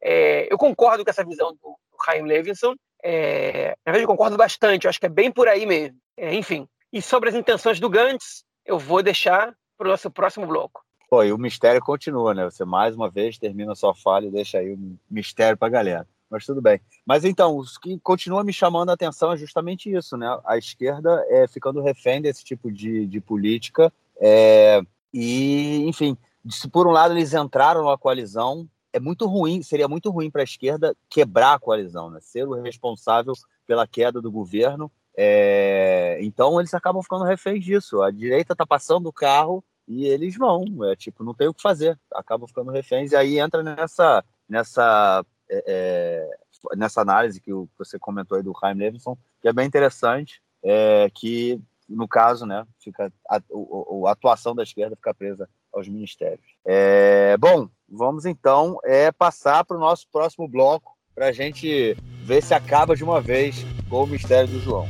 [0.00, 2.76] É, eu concordo com essa visão do, do Chaim Levinson.
[3.02, 4.84] É, na verdade, eu concordo bastante.
[4.84, 5.98] Eu acho que é bem por aí mesmo.
[6.16, 6.68] É, enfim.
[6.92, 10.84] E sobre as intenções do Gantz, eu vou deixar para o nosso próximo bloco.
[11.10, 12.44] Pô, e o mistério continua, né?
[12.44, 15.70] Você mais uma vez termina a sua fala e deixa aí um mistério para a
[15.70, 16.08] galera.
[16.30, 16.80] Mas tudo bem.
[17.06, 20.38] Mas então, o que continua me chamando a atenção é justamente isso, né?
[20.44, 23.92] A esquerda é ficando refém desse tipo de, de política.
[24.20, 26.16] É, e, enfim,
[26.50, 30.42] se por um lado eles entraram na coalizão, é muito ruim, seria muito ruim para
[30.42, 32.18] a esquerda quebrar a coalizão, né?
[32.20, 33.32] Ser o responsável
[33.66, 34.90] pela queda do governo.
[35.16, 38.02] É, então eles acabam ficando reféns disso.
[38.02, 41.62] A direita está passando o carro e eles vão, é tipo, não tem o que
[41.62, 47.98] fazer, acabam ficando reféns, e aí entra nessa, nessa, é, é nessa análise que você
[47.98, 53.10] comentou aí do Chaim Levinson, que é bem interessante, é, que no caso, né, fica
[53.28, 56.44] a, a, a, atuação da esquerda fica presa aos ministérios.
[56.64, 62.42] É, bom, vamos então é, passar para o nosso próximo bloco para a gente ver
[62.42, 64.86] se acaba de uma vez com o mistério do João.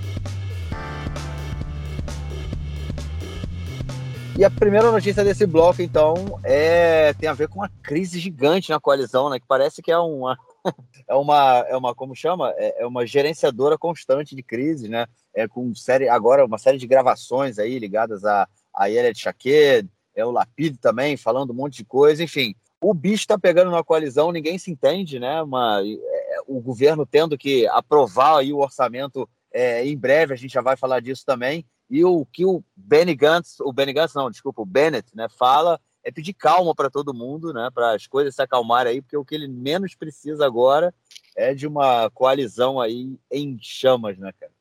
[4.39, 8.71] E a primeira notícia desse bloco, então, é tem a ver com uma crise gigante
[8.71, 9.41] na coalizão, né?
[9.41, 10.39] Que parece que é uma,
[11.09, 12.55] é uma, é uma como chama?
[12.57, 15.09] É, é uma gerenciadora constante de crise, né?
[15.35, 20.25] É com série agora uma série de gravações aí ligadas a a de Shaked, é
[20.25, 22.55] o Lapid também falando um monte de coisa, enfim.
[22.81, 25.43] O bicho está pegando na coalizão, ninguém se entende, né?
[25.43, 30.53] Uma, é, o governo tendo que aprovar aí o orçamento é, em breve, a gente
[30.53, 31.67] já vai falar disso também.
[31.91, 35.81] E o que o Benny Gantz, o Benny Gantz não, desculpa, o Bennett, né, fala
[36.05, 39.25] é pedir calma para todo mundo, né, para as coisas se acalmarem aí, porque o
[39.25, 40.95] que ele menos precisa agora
[41.37, 44.53] é de uma coalizão aí em chamas, né, cara?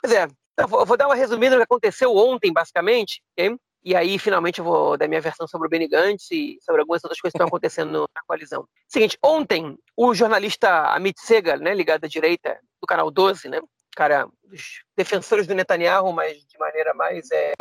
[0.00, 3.22] Pois é, eu vou, dar uma resumida do que aconteceu ontem, basicamente,
[3.84, 7.02] e aí finalmente eu vou dar minha versão sobre o Benny Gantz e sobre algumas
[7.04, 8.66] outras coisas que estão acontecendo na coalizão.
[8.88, 13.60] Seguinte, ontem o jornalista Amit Segal, né, ligado à direita do canal 12, né,
[13.94, 17.54] cara, dos defensores do Netanyahu, mas de maneira mais é,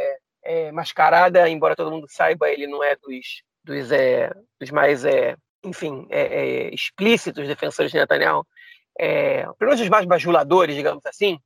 [0.44, 5.36] é, mascarada, embora todo mundo saiba, ele não é dos, dos, é, dos mais, é,
[5.63, 8.46] enfim, é, é, explícitos defensores de Netanyahu,
[9.00, 11.40] é, pelo menos os mais bajuladores, digamos assim,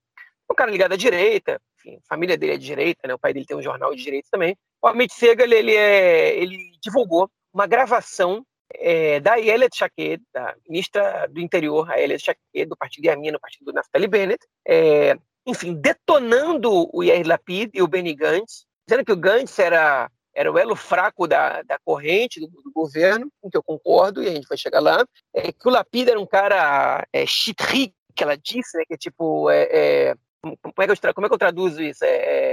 [0.50, 3.34] um cara ligado à direita, enfim, a família dele é de direita, né, o pai
[3.34, 4.56] dele tem um jornal de direita também.
[4.82, 11.28] O Amit Segal, ele, é, ele divulgou uma gravação é, da Ayelet Shaked, da ministra
[11.28, 15.74] do interior, a Ayelet Shaked, do partido Yamin, no partido do Naftali Bennett, é, enfim,
[15.74, 20.58] detonando o Yair Lapid e o Benny Gantz, dizendo que o Gantz era, era o
[20.58, 24.48] elo fraco da, da corrente do, do governo, com que eu concordo, e a gente
[24.48, 28.78] vai chegar lá, é, que o Lapid era um cara é, chitri, que ela disse,
[28.78, 31.82] né, que é tipo, é, é, como, é que eu, como é que eu traduzo
[31.82, 32.04] isso?
[32.04, 32.10] É,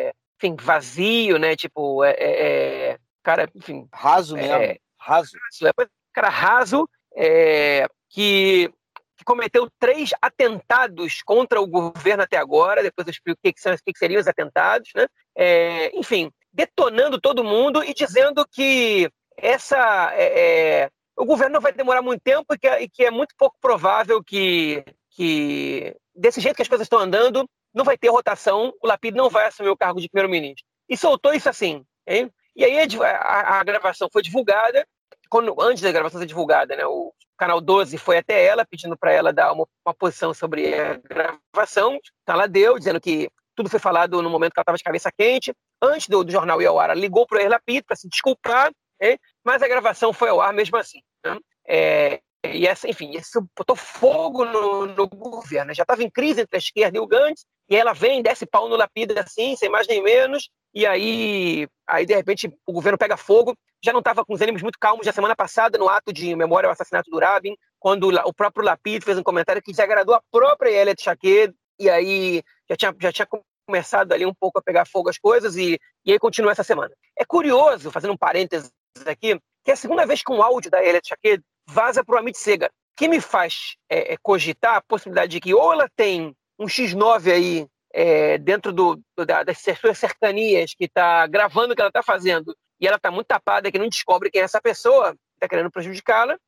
[0.09, 3.89] é enfim, vazio, né, tipo, é, é cara, enfim...
[3.93, 5.33] Raso mesmo, raso.
[5.37, 8.71] raso cara raso, é, que,
[9.17, 13.61] que, cometeu três atentados contra o governo até agora, depois eu explico o que, que,
[13.61, 15.07] são, o que, que seriam os atentados, né?
[15.37, 21.73] É, enfim, detonando todo mundo e dizendo que essa é, é o governo não vai
[21.73, 26.57] demorar muito tempo e que, e que, é muito pouco provável que, que, desse jeito
[26.57, 29.77] que as coisas estão andando, não vai ter rotação, o Lapid não vai assumir o
[29.77, 30.65] cargo de primeiro-ministro.
[30.89, 31.85] E soltou isso assim.
[32.07, 32.31] Hein?
[32.57, 34.87] E aí a, a, gravação foi divulgada
[35.29, 39.13] quando, antes da gravação ser divulgada, né, o canal 12 foi até ela, pedindo para
[39.13, 41.99] ela dar uma, uma, posição sobre a gravação.
[42.23, 45.11] Então ela deu, dizendo que tudo foi falado no momento que ela estava de cabeça
[45.17, 45.55] quente.
[45.81, 48.73] Antes do, do jornal ir ao ar, ela ligou para o Erlapito para se desculpar,
[49.01, 51.01] né, mas a gravação foi ao ar mesmo assim.
[51.25, 51.39] Né?
[51.69, 55.75] É, e essa, enfim, isso botou fogo no, no governo.
[55.75, 58.69] Já estava em crise entre a esquerda e o Gantz, e ela vem, desce pau
[58.69, 63.17] no lapida assim, sem mais nem menos, e aí, aí de repente o governo pega
[63.17, 63.57] fogo.
[63.83, 65.07] Já não estava com os ânimos muito calmos.
[65.07, 69.05] Já semana passada, no ato de memória ao assassinato do Rabin, quando o próprio Lapid
[69.05, 73.29] fez um comentário que desagradou a própria Elia Shaked, e aí já tinha, já tinha
[73.67, 76.93] começado ali um pouco a pegar fogo as coisas, e, e aí continua essa semana.
[77.17, 78.73] É curioso, fazendo um parênteses
[79.07, 82.19] aqui, que é a segunda vez que um áudio da Elia Shaked vaza para o
[82.19, 86.35] Amit Segar, que me faz é, é, cogitar a possibilidade de que ou ela tem
[86.59, 91.81] um X9 aí é, dentro do, da, das suas cercanias, que está gravando o que
[91.81, 95.17] ela está fazendo, e ela está muito tapada, que não descobre quem é essa pessoa,
[95.35, 96.39] está querendo prejudicá-la,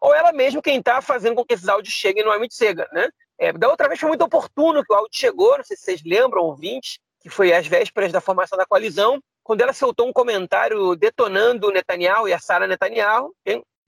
[0.00, 2.88] ou ela mesmo quem está fazendo com que esses áudios cheguem no Amit Sega.
[2.92, 3.08] Né?
[3.38, 6.02] É, da outra vez foi muito oportuno que o áudio chegou, não sei se vocês
[6.04, 10.96] lembram, ouvintes, que foi às vésperas da formação da coalizão, quando ela soltou um comentário
[10.96, 13.32] detonando o Netanyahu e a Sara Netanyahu,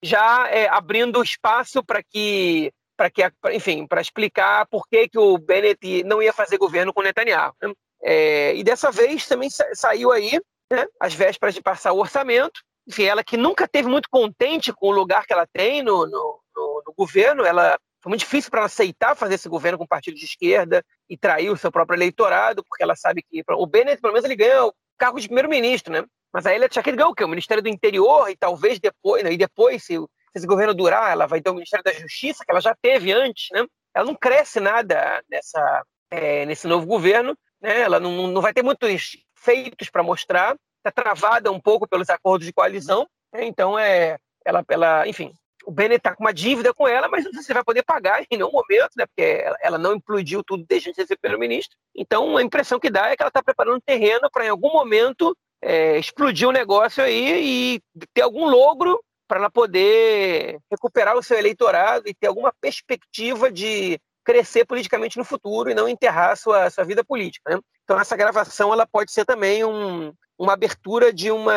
[0.03, 5.39] já é, abrindo espaço para que para que, enfim, para explicar por que, que o
[5.39, 7.55] Bennett não ia fazer governo com Netanyahu.
[7.63, 7.73] Né?
[8.03, 12.61] É, e dessa vez também sa saiu aí, né, às vésperas de passar o orçamento,
[12.87, 16.41] enfim, ela que nunca teve muito contente com o lugar que ela tem no, no,
[16.55, 20.17] no, no governo, ela foi muito difícil para ela aceitar fazer esse governo com partido
[20.17, 24.13] de esquerda e trair o seu próprio eleitorado, porque ela sabe que o Bennett, pelo
[24.13, 26.05] menos, ele ganha o cargo de primeiro-ministro, né?
[26.31, 27.25] Mas a Elia Tchakir ganhou o quê?
[27.25, 29.33] O Ministério do Interior e talvez depois, né?
[29.33, 29.97] e depois, se,
[30.35, 33.13] se esse governo durar, ela vai ter o Ministério da Justiça, que ela já teve
[33.13, 33.65] antes, né?
[33.95, 37.81] Ela não cresce nada nessa, é, nesse novo governo, né?
[37.83, 42.47] Ela não, não vai ter muitos feitos para mostrar, está travada um pouco pelos acordos
[42.47, 43.45] de coalizão, né?
[43.45, 45.33] então é, ela, ela, enfim,
[45.65, 48.23] o Bennett está com uma dívida com ela, mas não sei se vai poder pagar
[48.23, 49.07] em nenhum momento, né?
[49.07, 51.77] Porque ela não implodiu tudo desde antes de ser primeiro-ministro.
[51.95, 55.35] Então, a impressão que dá é que ela está preparando terreno para, em algum momento,
[55.63, 61.23] é, explodir o um negócio aí e ter algum logro para ela poder recuperar o
[61.23, 66.71] seu eleitorado e ter alguma perspectiva de crescer politicamente no futuro e não enterrar sua,
[66.71, 67.55] sua vida política.
[67.55, 67.61] Né?
[67.85, 71.55] Então, essa gravação ela pode ser também um, uma abertura de uma,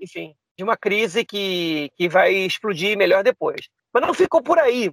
[0.00, 3.68] enfim, de uma crise que, que vai explodir melhor depois.
[3.92, 4.90] Mas não ficou por aí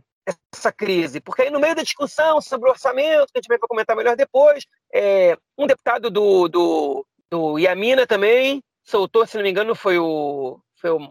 [0.54, 3.58] essa crise, porque aí no meio da discussão sobre o orçamento, que a gente vai
[3.58, 9.50] comentar melhor depois, é, um deputado do, do, do Yamina também soltou, se não me
[9.50, 10.60] engano, foi o,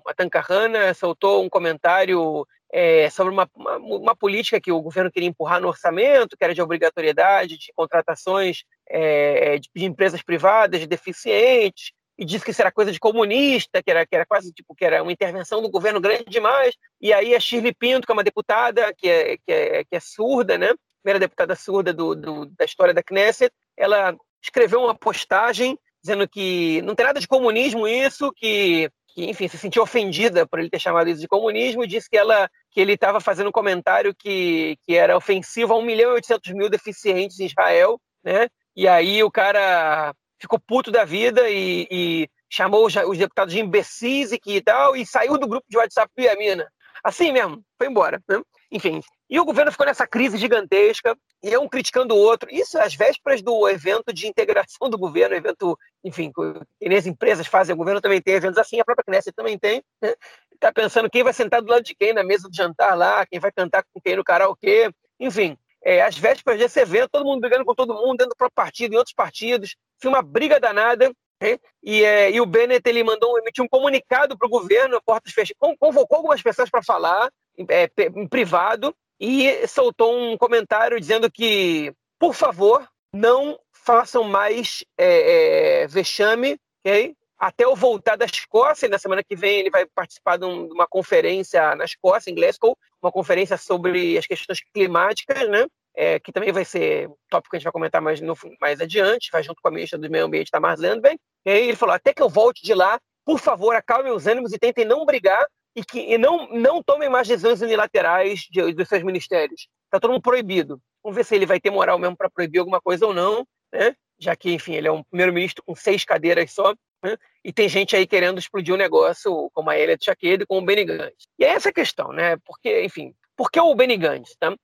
[0.07, 5.61] Atancarrana, soltou um comentário é, sobre uma, uma, uma, política que o governo queria empurrar
[5.61, 11.93] no orçamento, que era de obrigatoriedade de contratações é, de, de empresas privadas de deficientes,
[12.19, 14.85] e disse que isso era coisa de comunista, que era, que era quase tipo que
[14.85, 16.75] era uma intervenção do governo grande demais.
[17.01, 20.01] E aí a Shirley Pinto, que é uma deputada que é, que é, que é
[20.01, 20.73] surda, né?
[21.03, 26.81] primeira deputada surda do, do, da história da Knesset, ela escreveu uma postagem dizendo que
[26.83, 30.79] não tem nada de comunismo isso, que, que enfim, se sentiu ofendida por ele ter
[30.79, 34.77] chamado isso de comunismo, e disse que, ela, que ele estava fazendo um comentário que,
[34.85, 38.49] que era ofensivo a 1 milhão e 800 mil deficientes em Israel, né?
[38.75, 43.61] E aí o cara ficou puto da vida e, e chamou os, os, deputados de
[43.61, 46.67] imbecis e que tal, e saiu do grupo de WhatsApp do Iamina.
[47.05, 48.23] Assim mesmo, foi embora.
[48.29, 48.41] Né?
[48.71, 49.01] Enfim,
[49.33, 52.51] e o governo ficou nessa crise gigantesca, e um criticando o outro.
[52.53, 57.73] Isso às vésperas do evento de integração do governo, evento, enfim, que as empresas fazem,
[57.73, 59.83] o governo também tem eventos assim, a própria Knesset também tem.
[60.03, 60.15] Né?
[60.61, 63.41] Tá pensando quem vai sentar do lado de quem na mesa de jantar lá, quem
[63.41, 65.57] vai cantar com quem no karaokê, enfim.
[65.83, 68.93] É, às vésperas desse evento, todo mundo brigando com todo mundo, dentro do próprio partido,
[68.93, 71.11] em outros partidos, foi uma briga danada.
[71.41, 71.59] Né?
[71.83, 75.57] E, é, e, o Bennett ele mandou emitir um comunicado para o governo, portas fechadas,
[75.81, 77.33] convocou algumas pessoas para falar
[77.71, 85.83] é, em privado e soltou um comentário dizendo que, por favor, não façam mais é,
[85.83, 87.15] é vexame, okay?
[87.39, 88.89] até eu voltar da Escócia.
[88.89, 93.13] Na semana que vem ele vai participar de uma conferência na Escócia, em Glasgow, uma
[93.13, 95.67] conferência sobre as questões climáticas, né?
[95.95, 99.31] é, que também vai ser tópico que a gente vai comentar mais, no, mais adiante,
[99.31, 101.19] vai junto com a ministra do Meio Ambiente, Tamar Zandberg.
[101.45, 104.53] E aí ele falou: até que eu volte de lá, por favor, acalmem os ânimos
[104.53, 108.89] e tentem não brigar e que e não, não tomem mais decisões unilaterais de, dos
[108.89, 109.69] seus ministérios.
[109.85, 110.81] Está todo mundo proibido.
[111.03, 113.95] Vamos ver se ele vai ter moral mesmo para proibir alguma coisa ou não, né?
[114.23, 116.75] já que, enfim, ele é um primeiro-ministro com seis cadeiras só.
[117.03, 117.17] Né?
[117.45, 120.59] E tem gente aí querendo explodir o um negócio, como a Elia de e com
[120.59, 121.27] o Benny Gantz.
[121.39, 122.37] E é essa a questão, né?
[122.45, 124.37] Porque, enfim, por que o Benny Gantz?
[124.39, 124.55] Tá?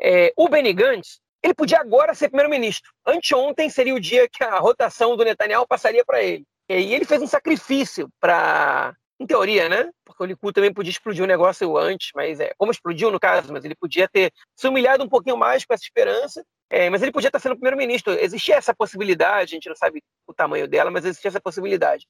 [0.00, 2.90] É, o Benny Gantz, ele podia agora ser primeiro-ministro.
[3.06, 6.44] Anteontem seria o dia que a rotação do Netanyahu passaria para ele.
[6.68, 9.90] E ele fez um sacrifício para, em teoria, né?
[10.04, 13.52] Porque o Likud também podia explodir o negócio antes, mas é, como explodiu no caso,
[13.52, 16.44] mas ele podia ter se humilhado um pouquinho mais com essa esperança.
[16.70, 18.12] É, mas ele podia estar sendo primeiro-ministro.
[18.14, 22.06] Existia essa possibilidade, a gente não sabe o tamanho dela, mas existia essa possibilidade.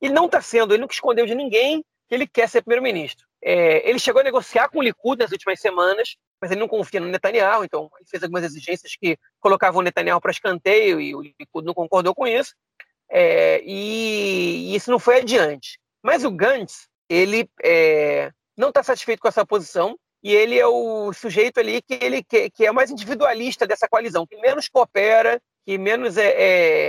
[0.00, 3.26] Ele não está sendo, ele nunca escondeu de ninguém que ele quer ser primeiro-ministro.
[3.42, 7.00] É, ele chegou a negociar com o Likud nas últimas semanas, mas ele não confia
[7.00, 11.20] no Netanyahu, então ele fez algumas exigências que colocavam o Netanyahu para escanteio e o
[11.20, 12.54] Likud não concordou com isso,
[13.10, 15.78] é, e, e, isso não foi adiante.
[16.06, 21.12] Mas o Gantz, ele é, não está satisfeito com essa posição e ele é o
[21.12, 25.76] sujeito ali que ele que, que é mais individualista dessa coalizão, que menos coopera, que
[25.76, 26.28] menos é,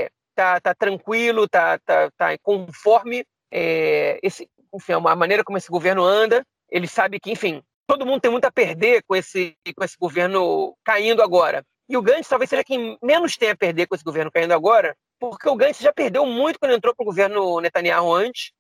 [0.04, 5.72] é tá, tá tranquilo, tá, tá, tá conforme é, esse, enfim, a maneira como esse
[5.72, 6.46] governo anda.
[6.70, 10.78] Ele sabe que, enfim, todo mundo tem muito a perder com esse, com esse governo
[10.86, 11.64] caindo agora.
[11.90, 14.96] E o Gantz talvez seja quem menos tem a perder com esse governo caindo agora,
[15.20, 18.52] porque o Gantz já perdeu muito quando entrou para o governo Netanyahu antes?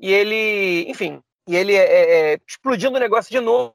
[0.00, 3.74] E ele, enfim, e ele é, é, é explodindo o negócio de novo,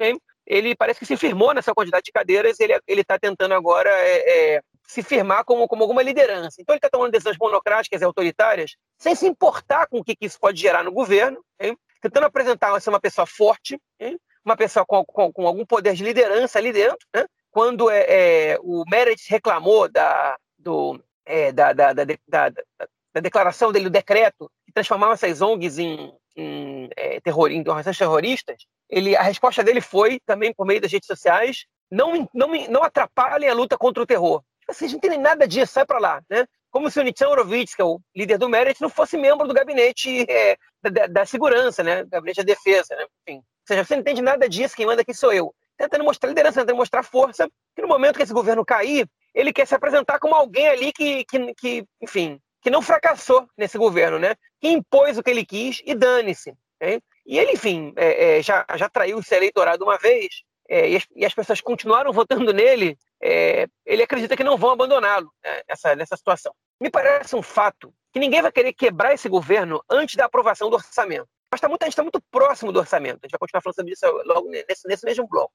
[0.00, 0.20] hein?
[0.46, 4.62] ele parece que se firmou nessa quantidade de cadeiras, ele está tentando agora é, é,
[4.86, 6.60] se firmar como, como alguma liderança.
[6.60, 10.26] Então ele está tomando decisões monocráticas e autoritárias, sem se importar com o que, que
[10.26, 11.76] isso pode gerar no governo, hein?
[12.00, 14.18] tentando apresentar ser uma pessoa forte, hein?
[14.44, 17.06] uma pessoa com, com, com, algum poder de liderança ali dentro.
[17.14, 17.26] Né?
[17.50, 23.86] Quando é, é, o Meredith reclamou da, do, é, da, da, da, da, declaração dele,
[23.86, 28.56] do decreto, transformava essas ONGs em, em, é, terror, em organizações terroristas,
[28.90, 33.48] ele, a resposta dele foi, também por meio das redes sociais, não, não, não atrapalhem
[33.48, 34.42] a luta contra o terror.
[34.68, 36.22] Vocês não entendem nada disso, sai para lá.
[36.28, 36.46] Né?
[36.70, 39.54] Como se o Nitzan Horowitz, que é o líder do Merit, não fosse membro do
[39.54, 42.04] gabinete é, da, da, segurança, né?
[42.04, 42.94] gabinete da defesa.
[42.94, 43.06] Né?
[43.26, 45.54] Enfim, ou seja, você não entende nada disso, quem manda aqui sou eu.
[45.78, 49.66] Tentando mostrar liderança, tentando mostrar força, que no momento que esse governo cair, ele quer
[49.66, 54.34] se apresentar como alguém ali que, que, que enfim, que não fracassou nesse governo, né?
[54.60, 56.52] Que impôs o que ele quis e dane-se.
[56.82, 57.00] Okay?
[57.24, 61.06] E ele, enfim, é, é, já, já traiu esse eleitorado uma vez, é, e, as,
[61.14, 65.62] e, as, pessoas continuaram votando nele, é, ele acredita que não vão abandoná-lo né,
[65.96, 66.52] nessa, situação.
[66.80, 70.74] Me parece um fato que ninguém vai querer quebrar esse governo antes da aprovação do
[70.74, 71.28] orçamento.
[71.48, 73.20] Mas tá muito, a gente está muito próximo do orçamento.
[73.22, 75.52] A gente vai continuar falando sobre isso logo nesse, nesse mesmo bloco.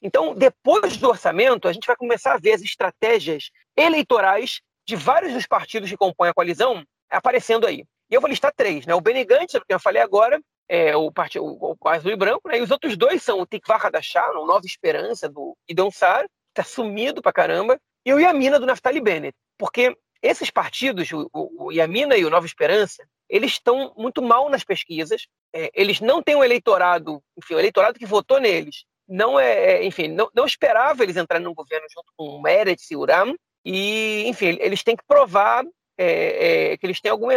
[0.00, 5.32] Então, depois do orçamento, a gente vai começar a ver as estratégias eleitorais de vários
[5.32, 7.84] dos partidos que compõem a coalizão aparecendo aí.
[8.10, 8.94] E eu vou listar três, né?
[8.94, 12.48] O Benny Gantz, que eu falei agora, é, o, partido, o, o Azul e Branco,
[12.48, 12.58] né?
[12.58, 16.60] E os outros dois são o Tikva Hadashah, o Nova Esperança, do Idon Sar, que
[16.60, 19.36] está sumido pra caramba, e o Yamina, do Naftali Bennett.
[19.58, 24.64] Porque esses partidos, o, o, Yamina e o Nova Esperança, eles estão muito mal nas
[24.64, 29.74] pesquisas, é, eles não têm um eleitorado, enfim, o eleitorado que votou neles não é,
[29.74, 33.34] é enfim, não, não esperava eles entrarem no governo junto com o Meretz e Uram,
[33.64, 35.64] e, enfim, eles têm que provar
[35.96, 37.28] é, é, que eles têm algum,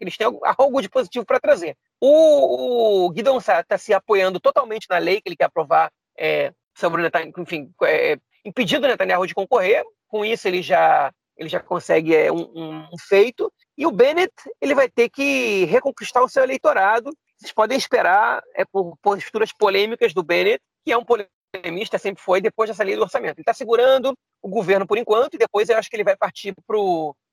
[0.00, 1.76] eles têm algo de positivo para trazer.
[2.00, 7.00] O, o Guidon está se apoiando totalmente na lei que ele quer aprovar é, sobre
[7.00, 9.84] o Netanyahu, enfim, é, impedindo o Netanyahu de concorrer.
[10.06, 13.52] Com isso, ele já, ele já consegue é, um, um, feito.
[13.76, 17.10] E o Bennett ele vai ter que reconquistar o seu eleitorado.
[17.36, 21.04] Vocês podem esperar é, por posturas polêmicas do Bennett, que é um
[21.60, 23.36] polemista, sempre foi, depois dessa lei do orçamento.
[23.36, 26.54] Ele está segurando o governo por enquanto, e depois eu acho que ele vai partir
[26.66, 26.76] para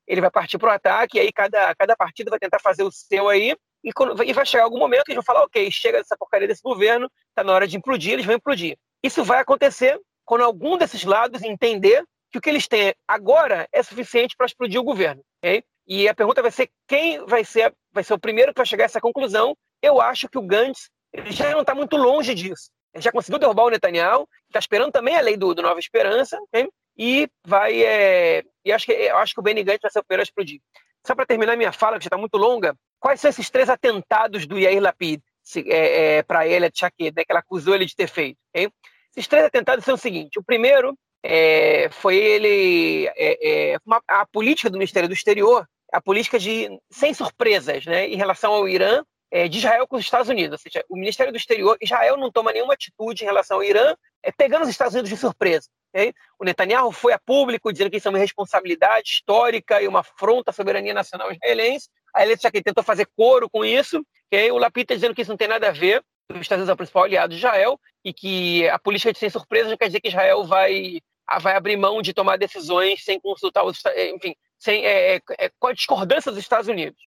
[0.08, 2.92] ele vai partir para o ataque, e aí cada, cada partido vai tentar fazer o
[2.92, 5.98] seu aí, e, quando, e vai chegar algum momento que eles vão falar, ok, chega
[5.98, 8.78] dessa porcaria desse governo, está na hora de implodir, eles vão implodir.
[9.04, 13.82] Isso vai acontecer quando algum desses lados entender que o que eles têm agora é
[13.82, 15.24] suficiente para explodir o governo.
[15.44, 15.64] Okay?
[15.88, 18.84] E a pergunta vai ser quem vai ser, vai ser o primeiro que vai chegar
[18.84, 19.56] a essa conclusão.
[19.82, 22.70] Eu acho que o Gantz ele já não está muito longe disso.
[22.98, 26.70] Já conseguiu derrubar o Netanyahu, está esperando também a lei do, do Nova Esperança, okay?
[26.98, 27.82] e vai.
[27.84, 30.24] É, e acho que, eu acho que o Benny Gantz vai ser o primeiro a
[30.24, 30.62] explodir.
[31.06, 34.48] Só para terminar minha fala, que já está muito longa, quais são esses três atentados
[34.48, 35.22] do Yair Lapid
[35.68, 38.38] é, é, para ele, Tchaked, né, que ela acusou ele de ter feito?
[38.50, 38.72] Okay?
[39.16, 43.08] Esses três atentados são o seguinte: o primeiro é, foi ele.
[43.16, 48.08] É, é, uma, a política do Ministério do Exterior, a política de sem surpresas né,
[48.08, 49.04] em relação ao Irã
[49.36, 50.54] é, de Israel com os Estados Unidos.
[50.54, 53.94] Ou seja, o Ministério do Exterior, Israel não toma nenhuma atitude em relação ao Irã,
[54.24, 55.68] é, pegando os Estados Unidos de surpresa.
[55.94, 56.14] Okay?
[56.40, 60.52] O Netanyahu foi a público dizendo que isso é uma responsabilidade histórica e uma afronta
[60.52, 61.90] à soberania nacional israelense.
[62.14, 64.02] A Eletz que tentou fazer coro com isso.
[64.28, 64.50] Okay?
[64.54, 66.02] O Lapid está dizendo que isso não tem nada a ver.
[66.30, 69.30] Os Estados Unidos é o principal aliado de Israel e que a política de sem
[69.30, 71.02] surpresa não quer dizer que Israel vai,
[71.42, 73.84] vai abrir mão de tomar decisões sem consultar os
[74.14, 77.00] enfim, sem, é, é, é, com a discordância dos Estados Unidos.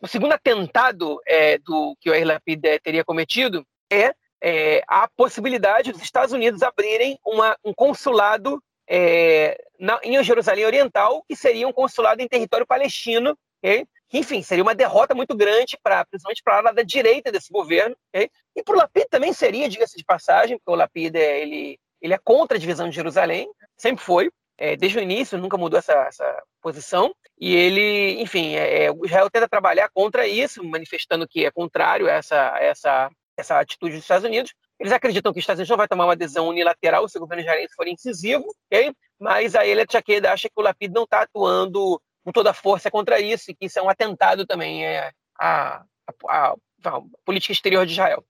[0.00, 5.08] O segundo atentado é, do que o Yair Lapid é, teria cometido é é, a
[5.08, 8.62] possibilidade dos Estados Unidos abrirem uma, um consulado
[9.80, 13.86] na, em Jerusalém Oriental, que seria um consulado em território palestino, okay?
[14.12, 17.96] enfim, seria uma derrota muito grande, pra, principalmente para a ala da direita desse governo.
[18.14, 18.30] Okay?
[18.54, 22.18] E para o Lapid também seria, diga-se de passagem, porque o Lapid ele, ele é
[22.18, 26.42] contra a divisão de Jerusalém, sempre foi, é, desde o início, nunca mudou essa, essa
[26.62, 27.14] posição.
[27.38, 32.12] E ele, enfim, é, é Israel tenta trabalhar contra isso, manifestando que é contrário a
[32.12, 34.54] essa, essa essa atitude dos Estados Unidos.
[34.78, 37.42] Eles acreditam que os Estados Unidos não vai tomar uma adesão unilateral se o governo
[37.42, 38.92] israelense for incisivo, okay?
[39.18, 42.90] mas a Elia Tchakeda acha que o Lapid não está atuando com toda a força
[42.90, 45.84] contra isso e que isso é um atentado também é, à,
[46.28, 46.54] à,
[46.84, 48.24] à política exterior de Israel.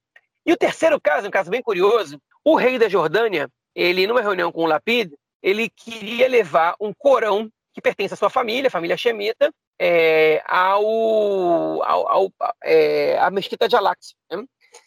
[0.44, 4.52] E o terceiro caso, um caso bem curioso, o rei da Jordânia, ele numa reunião
[4.52, 5.12] com o Lapid,
[5.42, 11.82] ele queria levar um corão que pertence à sua família, a família Shemita, é, ao,
[11.82, 12.32] ao, ao
[12.64, 14.14] é, à mesquita de Al-Aqsa.
[14.30, 14.44] Né?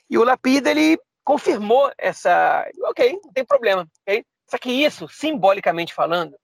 [0.10, 2.68] E o Lapida, ele confirmou essa.
[2.86, 3.88] Ok, não tem problema.
[4.02, 4.24] Okay?
[4.50, 6.36] Só que isso, simbolicamente falando,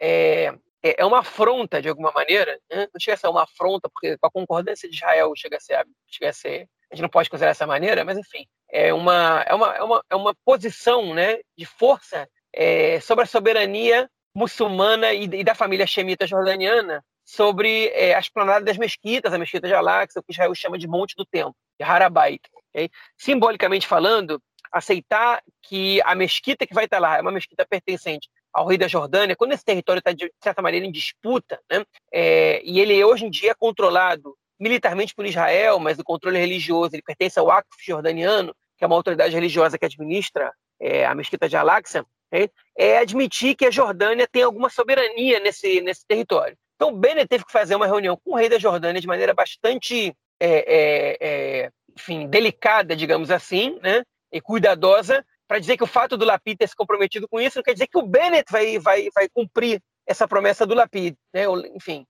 [0.00, 0.46] é,
[0.82, 2.58] é, é uma afronta de alguma maneira.
[2.70, 2.88] Né?
[2.92, 5.86] Não chega a ser uma afronta, porque com a concordância de Israel chega a ser.
[6.08, 9.54] Chega a, ser a gente não pode considerar dessa maneira, mas enfim, é uma, é
[9.54, 15.24] uma, é uma, é uma posição né, de força é, sobre a soberania muçulmana e,
[15.24, 20.20] e da família xemita jordaniana sobre é, a esplanada das mesquitas, a mesquita de Al-Aqsa,
[20.20, 22.40] o que Israel chama de Monte do Templo, de Harabait.
[22.70, 22.90] Okay?
[23.16, 24.42] Simbolicamente falando,
[24.72, 28.88] aceitar que a mesquita que vai estar lá é uma mesquita pertencente ao rei da
[28.88, 31.84] Jordânia, quando esse território está, de certa maneira, em disputa, né?
[32.12, 36.94] É, e ele hoje em dia é controlado militarmente por Israel, mas o controle religioso
[36.94, 41.48] ele pertence ao Waqf jordaniano, que é uma autoridade religiosa que administra é, a mesquita
[41.48, 46.56] de Al-Aqsa, é, é admitir que a Jordânia tem alguma soberania nesse, nesse território.
[46.76, 50.14] Então, Bennett teve que fazer uma reunião com o rei da Jordânia de maneira bastante,
[50.40, 54.02] é, é, é enfim, delicada, digamos assim, né,
[54.32, 57.62] e cuidadosa, para dizer que o fato do Lapid ter se comprometido com isso não
[57.62, 61.14] quer dizer que o Bennett vai, vai, vai cumprir essa promessa do Lapid.
[61.32, 62.06] Né, enfim,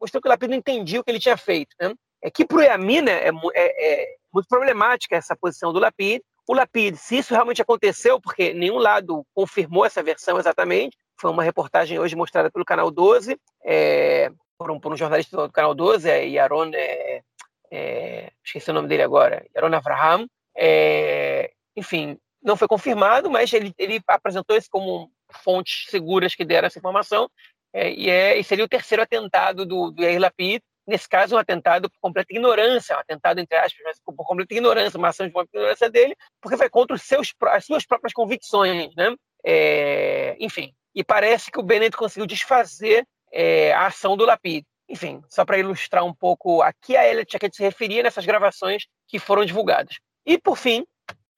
[0.00, 1.74] mostrou que o Lapid não entendia o que ele tinha feito.
[1.80, 1.94] Né?
[2.22, 6.22] É que para o Yamina é, é, é, muito problemática essa posição do Lapid.
[6.48, 11.42] O Lapid, se isso realmente aconteceu, porque nenhum lado confirmou essa versão exatamente, foi uma
[11.42, 16.08] reportagem hoje mostrada pelo Canal 12, é, por, um, por, um, jornalista do Canal 12,
[16.08, 17.22] é Yaron, é,
[17.70, 20.26] é, esqueci o nome dele agora, Yaron Avraham.
[20.56, 25.10] É, enfim, não foi confirmado, mas ele, ele apresentou isso como
[25.42, 27.28] fontes seguras que deram essa informação,
[27.72, 31.38] é, e, é, e seria o terceiro atentado do, do Yair Lapid, nesse caso um
[31.38, 35.32] atentado por completa ignorância, um atentado entre aspas, mas por completa ignorância, uma ação de
[35.32, 39.14] completa ignorância dele, porque vai contra os seus, as suas próprias convicções, né?
[39.44, 44.64] É, enfim, e parece que o Bennett conseguiu desfazer é, a ação do Lapid.
[44.88, 48.24] Enfim, só para ilustrar um pouco a Elliot a que a gente se referia nessas
[48.24, 49.98] gravações que foram divulgadas.
[50.24, 50.86] E, por fim,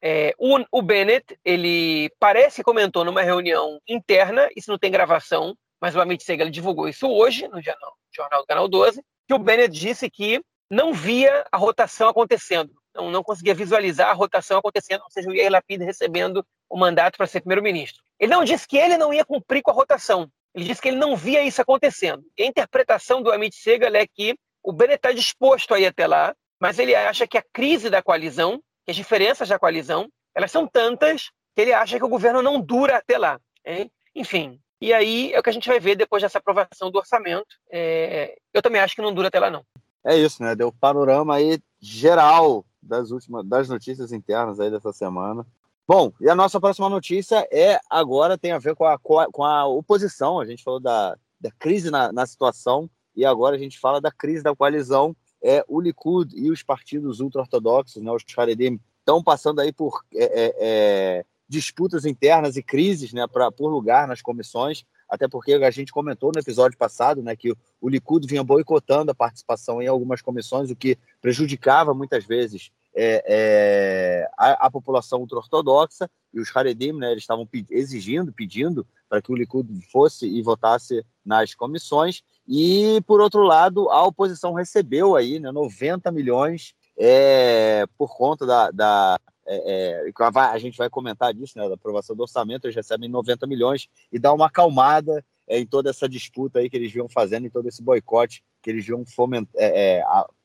[0.03, 5.97] é, o, o, Bennett, ele parece comentou numa reunião interna, isso não tem gravação, mas
[5.97, 9.79] o Amit Segal divulgou isso hoje, no jornal, jornal do Canal 12, que o Bennett
[9.79, 15.11] disse que não via a rotação acontecendo, não, não conseguia visualizar a rotação acontecendo, ou
[15.11, 18.03] seja, o Yair Lapid recebendo o mandato para ser primeiro-ministro.
[18.19, 20.31] Ele não disse que ele não ia cumprir com a rotação.
[20.55, 22.25] Ele disse que ele não via isso acontecendo.
[22.37, 26.07] E a interpretação do Amit Segal é que o Bennett está disposto a ir até
[26.07, 30.51] lá, mas ele acha que a crise da coalizão, que as diferenças da coalizão, elas
[30.51, 33.39] são tantas que ele acha que o governo não dura até lá.
[33.65, 33.91] Hein?
[34.15, 37.57] Enfim, e aí é o que a gente vai ver depois dessa aprovação do orçamento.
[37.71, 38.39] É...
[38.53, 39.65] eu também acho que não dura até lá, não.
[40.05, 40.55] É isso, né?
[40.55, 45.47] Deu panorama aí geral das últimas das notícias internas aí dessa semana.
[45.87, 49.67] Bom, e a nossa próxima notícia é agora tem a ver com a, com a
[49.67, 50.39] oposição.
[50.39, 54.13] A gente falou da, da crise na, na situação e agora a gente fala da
[54.13, 55.17] crise da coalizão.
[55.43, 60.25] É, o Likud e os partidos ultra-ortodoxos, né, os Haredim, estão passando aí por é,
[60.25, 65.71] é, é, disputas internas e crises né, pra, por lugar nas comissões, até porque a
[65.71, 70.21] gente comentou no episódio passado né, que o Likud vinha boicotando a participação em algumas
[70.21, 76.93] comissões, o que prejudicava muitas vezes é, é, a, a, população ultra-ortodoxa e os Haredim,
[76.93, 82.23] né, eles estavam exigindo, pedindo para que o Likud fosse e votasse nas comissões.
[82.47, 88.71] E, por outro lado, a oposição recebeu aí né, 90 milhões é, por conta da.
[88.71, 93.09] da é, é a gente vai comentar disso, né, da aprovação do orçamento, eles recebem
[93.09, 97.09] 90 milhões e dá uma acalmada é, em toda essa disputa aí que eles vinham
[97.09, 100.03] fazendo, em todo esse boicote que eles vinham foment, é,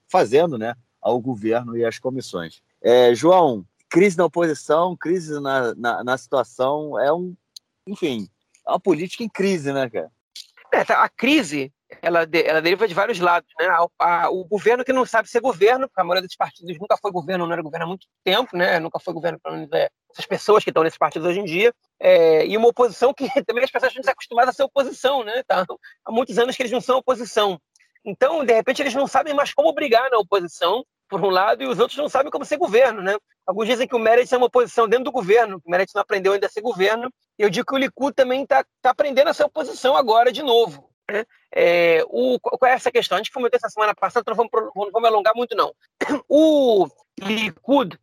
[0.09, 2.61] fazendo, né, ao governo e às comissões.
[2.81, 7.35] É, João, crise na oposição, crise na, na, na, situação, é um,
[7.85, 8.27] enfim,
[8.65, 10.11] é uma política em crise, né, cara?
[10.71, 11.71] É, tá, a crise,
[12.01, 13.67] ela, ela deriva de vários lados, né?
[13.67, 16.97] A, a, o governo que não sabe ser governo, porque a maioria dos partidos nunca
[16.97, 18.79] foi governo, não era governo há muito tempo, né?
[18.79, 21.73] Nunca foi governo, pelo menos, é, essas pessoas que estão nesses partidos hoje em dia,
[21.99, 25.43] é, e uma oposição que também as pessoas estão acostumadas a ser oposição, né?
[25.47, 25.65] Tá?
[26.05, 27.59] Há muitos anos que eles não são oposição.
[28.05, 31.67] Então, de repente, eles não sabem mais como brigar na oposição, por um lado, e
[31.67, 33.15] os outros não sabem como ser governo, né?
[33.45, 36.01] Alguns dizem que o Meredith é uma oposição dentro do governo, que o Meredith não
[36.01, 39.33] aprendeu ainda a ser governo, eu digo que o Likud também está tá aprendendo a
[39.33, 40.92] ser oposição agora de novo.
[41.11, 41.25] Né?
[41.53, 43.17] É, o, qual é essa questão?
[43.17, 45.73] A gente comentou essa semana passada, então não vamos, não vamos alongar muito, não.
[46.29, 46.87] O
[47.19, 47.97] Likud,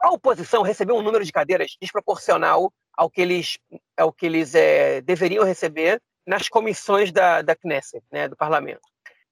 [0.00, 3.58] a oposição recebeu um número de cadeiras desproporcional ao que eles,
[3.96, 8.80] ao que eles é, deveriam receber nas comissões da, da Knesset, né, do parlamento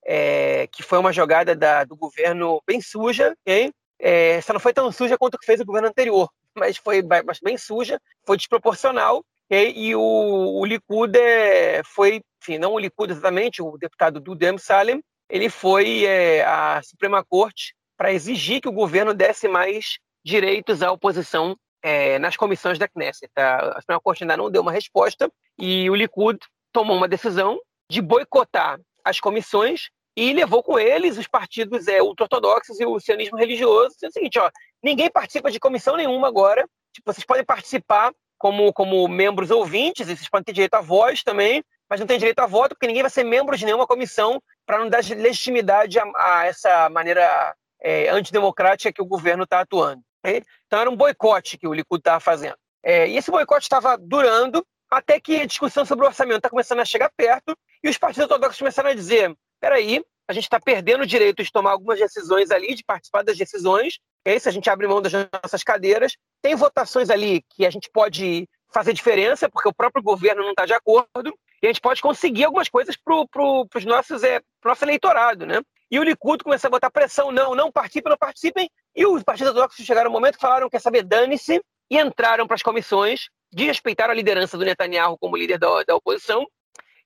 [0.05, 3.73] é, que foi uma jogada da, do governo bem suja, okay?
[3.99, 7.03] é, só não foi tão suja quanto o que fez o governo anterior, mas foi
[7.43, 9.73] bem suja, foi desproporcional, okay?
[9.77, 15.03] e o, o Likud é, foi, enfim, não o Likud exatamente, o deputado Dudem Salem,
[15.29, 20.91] ele foi é, à Suprema Corte para exigir que o governo desse mais direitos à
[20.91, 23.31] oposição é, nas comissões da Knesset.
[23.37, 26.39] A Suprema Corte ainda não deu uma resposta e o Likud
[26.73, 32.79] tomou uma decisão de boicotar as comissões e levou com eles os partidos é, ultra-ortodoxos
[32.79, 33.97] e o sionismo religioso.
[34.03, 34.51] É o seguinte, ó,
[34.83, 36.69] ninguém participa de comissão nenhuma agora.
[36.93, 41.23] Tipo, vocês podem participar como, como membros ouvintes, e vocês podem ter direito à voz
[41.23, 44.43] também, mas não tem direito a voto, porque ninguém vai ser membro de nenhuma comissão
[44.67, 50.03] para não dar legitimidade a, a essa maneira é, antidemocrática que o governo está atuando.
[50.19, 50.43] Okay?
[50.67, 52.57] Então era um boicote que o Likud estava fazendo.
[52.83, 56.81] É, e esse boicote estava durando até que a discussão sobre o orçamento está começando
[56.81, 59.33] a chegar perto e os partidos ortodoxos começaram a dizer:
[59.63, 63.39] peraí, a gente está perdendo o direito de tomar algumas decisões ali, de participar das
[63.39, 66.17] decisões, é se a gente abre mão das nossas cadeiras.
[66.43, 70.67] Tem votações ali que a gente pode fazer diferença, porque o próprio governo não está
[70.67, 71.33] de acordo,
[71.63, 75.61] e a gente pode conseguir algumas coisas para pro, nossos é, nosso eleitorado, né?
[75.89, 79.51] E o Likud começou a botar pressão, não, não participem, não participem, e os partidos
[79.51, 84.13] ortodoxos chegaram no momento que falaram, quer saber, dane-se, e entraram para as comissões, desrespeitaram
[84.13, 86.47] a liderança do Netanyahu como líder da, da oposição,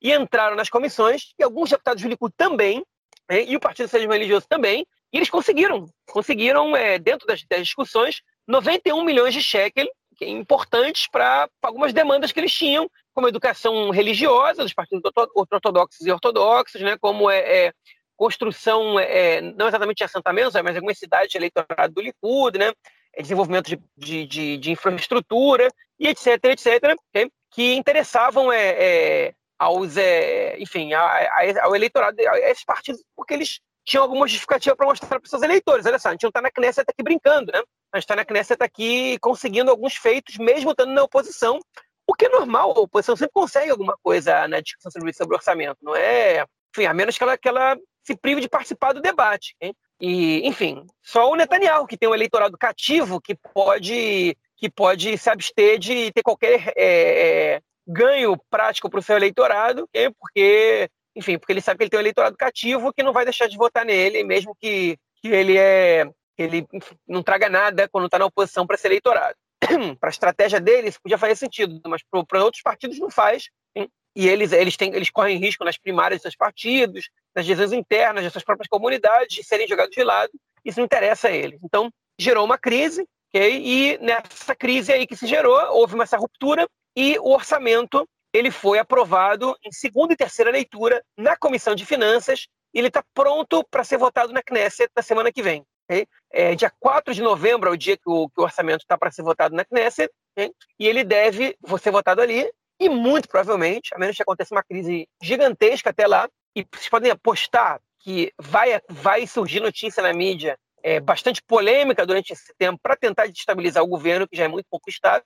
[0.00, 2.84] e entraram nas comissões, e alguns deputados do Likud também,
[3.28, 7.62] né, e o Partido Socialismo Religioso também, e eles conseguiram, conseguiram, é, dentro das, das,
[7.62, 9.86] discussões, 91 milhões de shekel,
[10.20, 16.10] é importantes para algumas demandas que eles tinham, como educação religiosa dos partidos ortodoxos e
[16.10, 17.72] ortodoxos, né, como é, é
[18.16, 22.72] construção, é, não exatamente de assentamentos, mas algumas cidades de eleitorado do Likud, né,
[23.14, 25.68] é, desenvolvimento de, de, de, infraestrutura
[25.98, 32.16] e etc, etc, okay, que interessavam é, é aos, é, enfim, a, a, ao eleitorado,
[32.20, 35.86] a esses partidos, porque eles tinham alguma justificativa para mostrar para seus eleitores.
[35.86, 37.62] Olha só, a gente não está na Knesset aqui brincando, né?
[37.92, 41.60] A gente está na Knesset aqui conseguindo alguns feitos, mesmo estando na oposição,
[42.06, 45.78] o que é normal, a oposição sempre consegue alguma coisa na discussão sobre, sobre orçamento,
[45.82, 46.44] não é?
[46.74, 49.56] Enfim, a menos que ela, que ela se prive de participar do debate.
[49.60, 49.74] Hein?
[50.00, 55.28] E, enfim, só o Netanyahu, que tem um eleitorado cativo, que pode, que pode se
[55.28, 61.52] abster de ter qualquer é, é ganho prático para o seu eleitorado, porque, enfim, porque
[61.52, 64.24] ele sabe que ele tem um eleitorado cativo que não vai deixar de votar nele,
[64.24, 66.08] mesmo que, que ele é
[66.38, 66.66] ele
[67.08, 69.36] não traga nada quando está na oposição para esse eleitorado.
[69.98, 73.48] para a estratégia deles podia fazer sentido, mas para outros partidos não faz.
[73.74, 73.88] Hein?
[74.14, 78.24] E eles, eles, têm, eles correm risco nas primárias dos seus partidos, nas decisões internas
[78.24, 80.30] das suas próprias comunidades, de serem jogados de lado.
[80.64, 81.58] Isso não interessa a eles.
[81.62, 83.60] Então, gerou uma crise, okay?
[83.62, 88.50] e nessa crise aí que se gerou, houve uma, essa ruptura, e o orçamento ele
[88.50, 93.64] foi aprovado em segunda e terceira leitura na Comissão de Finanças e ele está pronto
[93.70, 95.64] para ser votado na Knesset na semana que vem.
[95.84, 96.06] Okay?
[96.30, 99.10] É, dia 4 de novembro é o dia que o, que o orçamento está para
[99.10, 100.52] ser votado na Knesset okay?
[100.78, 105.08] e ele deve ser votado ali e muito provavelmente, a menos que aconteça uma crise
[105.22, 111.00] gigantesca até lá, e vocês podem apostar que vai, vai surgir notícia na mídia é,
[111.00, 114.88] bastante polêmica durante esse tempo para tentar destabilizar o governo, que já é muito pouco
[114.88, 115.24] estável,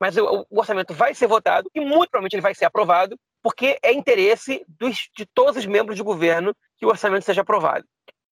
[0.00, 3.78] mas o, o, orçamento vai ser votado e muito provavelmente ele vai ser aprovado, porque
[3.82, 7.84] é interesse dos, de todos os membros do governo que o orçamento seja aprovado.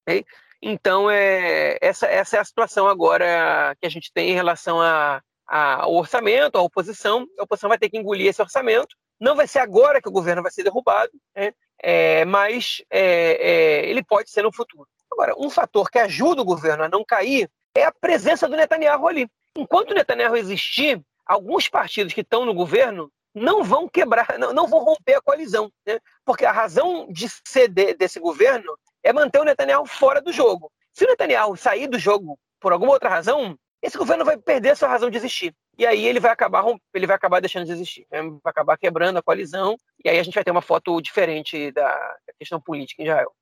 [0.02, 0.24] Okay?
[0.60, 5.20] Então, é, essa, essa é a situação agora que a gente tem em relação a,
[5.46, 7.26] a, ao orçamento, à oposição.
[7.38, 8.96] A oposição vai ter que engolir esse orçamento.
[9.20, 11.52] Não vai ser agora que o governo vai ser derrubado, né?
[11.82, 14.88] é, mas é, é ele pode ser no futuro.
[15.10, 19.08] Agora, um fator que ajuda o governo a não cair é a presença do Netanyahu
[19.08, 19.28] ali.
[19.56, 24.66] Enquanto o Netanyahu existir, alguns partidos que estão no governo não vão quebrar, não, não
[24.66, 25.70] vão romper a coalizão.
[25.86, 25.98] Né?
[26.24, 27.26] Porque a razão de
[27.70, 30.70] de, desse governo é manter o Netanyahu fora do jogo.
[30.92, 34.76] Se o Netanyahu sair do jogo por alguma outra razão, esse governo vai perder a
[34.76, 35.54] sua razão de existir.
[35.76, 36.64] E aí ele vai acabar
[36.94, 38.22] ele vai acabar deixando de existir, né?
[38.22, 41.88] vai acabar quebrando a coalizão, e aí a gente vai ter uma foto diferente da,
[41.88, 43.32] da questão política em Israel.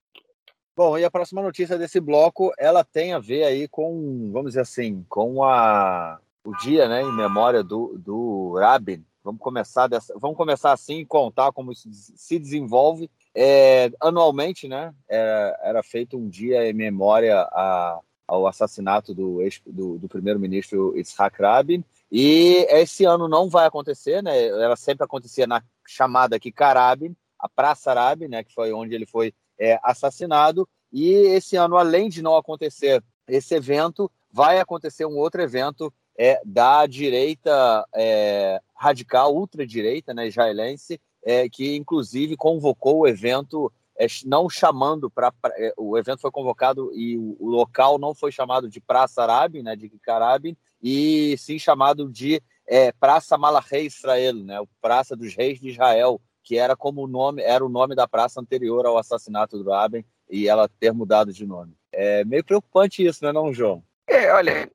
[0.76, 4.60] Bom, e a próxima notícia desse bloco, ela tem a ver aí com, vamos dizer
[4.60, 9.04] assim, com a, o dia, né, em memória do, do Rabin.
[9.22, 13.10] Vamos começar dessa, vamos começar assim, contar como isso se desenvolve.
[13.34, 19.98] É, anualmente, né, era, era, feito um dia em memória a, ao assassinato do, do,
[19.98, 21.84] do primeiro-ministro Yitzhak Rabin.
[22.10, 24.46] E esse ano não vai acontecer, né?
[24.46, 28.42] Ela sempre acontecia na chamada aqui Karabin, a Praça Rabin, né?
[28.42, 30.68] Que foi onde ele foi é, assassinado.
[30.92, 36.38] E esse ano, além de não acontecer esse evento, vai acontecer um outro evento é,
[36.44, 44.46] da direita é, radical, ultradireita, né, israelense, é, que inclusive convocou o evento, é, não
[44.50, 45.32] chamando para.
[45.56, 49.62] É, o evento foi convocado e o, o, local não foi chamado de Praça Arabi,
[49.62, 55.58] né, de Kikarabi, e sim chamado de é, Praça Malachei Israel, né, Praça dos Reis
[55.58, 59.56] de Israel, que era como o nome, era o nome da praça anterior ao assassinato
[59.62, 61.72] do Rabin e ela ter mudado de nome.
[61.90, 63.82] É meio preocupante isso, não é não, João?
[64.06, 64.70] É, olha,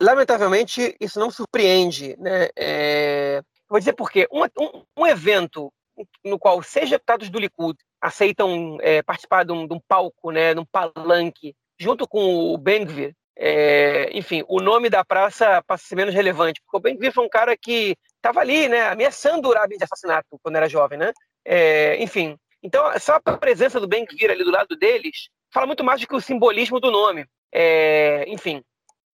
[0.00, 2.48] lamentavelmente isso não surpreende, né?
[2.56, 4.26] É, vou dizer por quê.
[4.30, 5.72] Um, um, um, evento
[6.24, 10.54] no qual seis deputados do Likud aceitam é, participar de um, de um, palco, né,
[10.54, 15.88] de um palanque, junto com o Ben-Gvir, é, enfim, o nome da praça passa a
[15.88, 19.52] ser menos relevante, porque o Ben-Gvir foi um cara que estava ali, né, ameaçando o
[19.52, 21.12] Rabin de assassinato quando era jovem, né?
[21.44, 26.00] É, enfim, então só a presença do Ben-Gvir ali do lado deles fala muito mais
[26.00, 27.26] do que o simbolismo do nome.
[27.52, 28.62] É, enfim,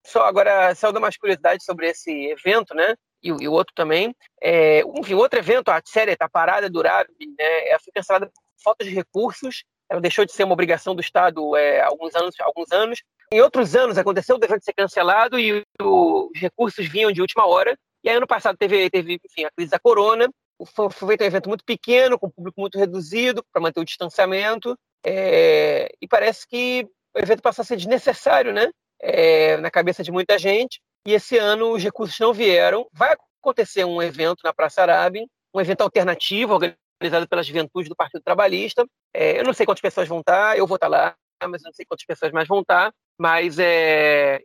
[0.05, 2.95] só agora só uma curiosidade sobre esse evento, né?
[3.23, 4.15] E, o outro também.
[4.43, 7.69] É, enfim, outro evento, a série está parada, é durável, né?
[7.69, 9.65] Ela foi cancelada por falta de recursos.
[9.89, 13.03] ela deixou de ser uma obrigação do Estado é, alguns anos, alguns anos.
[13.33, 17.79] Em outros anos aconteceu o evento ser cancelado e os recursos vinham de última hora.
[18.05, 20.29] E aí, ano passado teve, teve enfim, a crise da corona.
[20.75, 24.77] Foi, foi feito um evento muito pequeno, com público muito reduzido, para manter o distanciamento.
[25.05, 28.71] É, e parece que o evento passa a ser desnecessário, né?
[29.03, 30.81] É, na cabeça de muita gente.
[31.07, 32.87] E esse ano os recursos não vieram.
[32.93, 38.23] Vai acontecer um evento na Praça Arábia, um evento alternativo organizado pela juventude do Partido
[38.23, 38.87] Trabalhista.
[39.13, 41.15] É, eu não sei quantas pessoas vão estar, eu vou estar lá,
[41.49, 42.93] mas não sei quantas pessoas mais vão estar.
[43.19, 44.43] Mas é,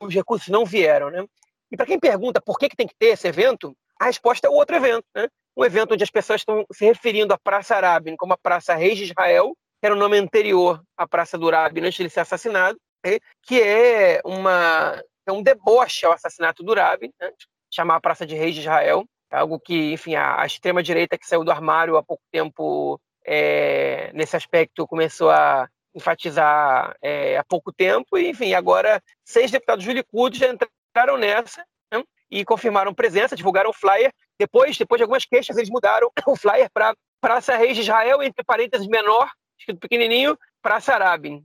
[0.00, 1.24] os recursos não vieram, né?
[1.70, 4.50] E para quem pergunta por que, que tem que ter esse evento, a resposta é
[4.50, 5.28] outro evento, né?
[5.56, 8.98] Um evento onde as pessoas estão se referindo à Praça Arábia como a Praça Reis
[8.98, 12.20] de Israel, que era o nome anterior à Praça do Rabin antes de ele ser
[12.20, 13.18] assassinado, né?
[13.42, 17.32] que é uma é um deboche ao assassinato do Rabin, né?
[17.70, 21.44] chamar a Praça de Reis de Israel, algo que, enfim, a, a extrema-direita que saiu
[21.44, 28.16] do armário há pouco tempo, é, nesse aspecto, começou a enfatizar é, há pouco tempo,
[28.16, 32.02] e, enfim, agora seis deputados do Likud já entraram nessa né?
[32.30, 36.70] e confirmaram presença, divulgaram o flyer, depois, depois de algumas queixas, eles mudaram o flyer
[36.72, 39.28] para Praça Reis de Israel, entre parênteses menor,
[39.58, 41.42] escrito pequenininho, Praça Arabin.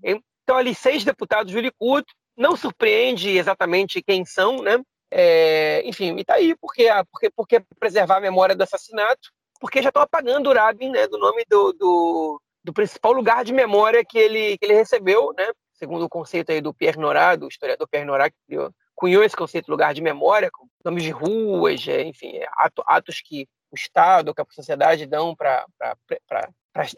[0.52, 4.82] Então, ali, seis deputados do Likud, não surpreende exatamente quem são, né?
[5.10, 9.30] É, enfim, e tá aí, porque, porque, porque preservar a memória do assassinato,
[9.62, 13.54] porque já estão apagando o Rabin, né, do nome do, do, do, principal lugar de
[13.54, 17.48] memória que ele, que ele recebeu, né, segundo o conceito aí do Pierre Nora, do
[17.48, 21.12] historiador Pierre Nora, que criou, cunhou esse conceito de lugar de memória, com nomes de
[21.12, 22.46] ruas, é, enfim, é,
[22.88, 25.66] atos que o Estado, que a sociedade dão para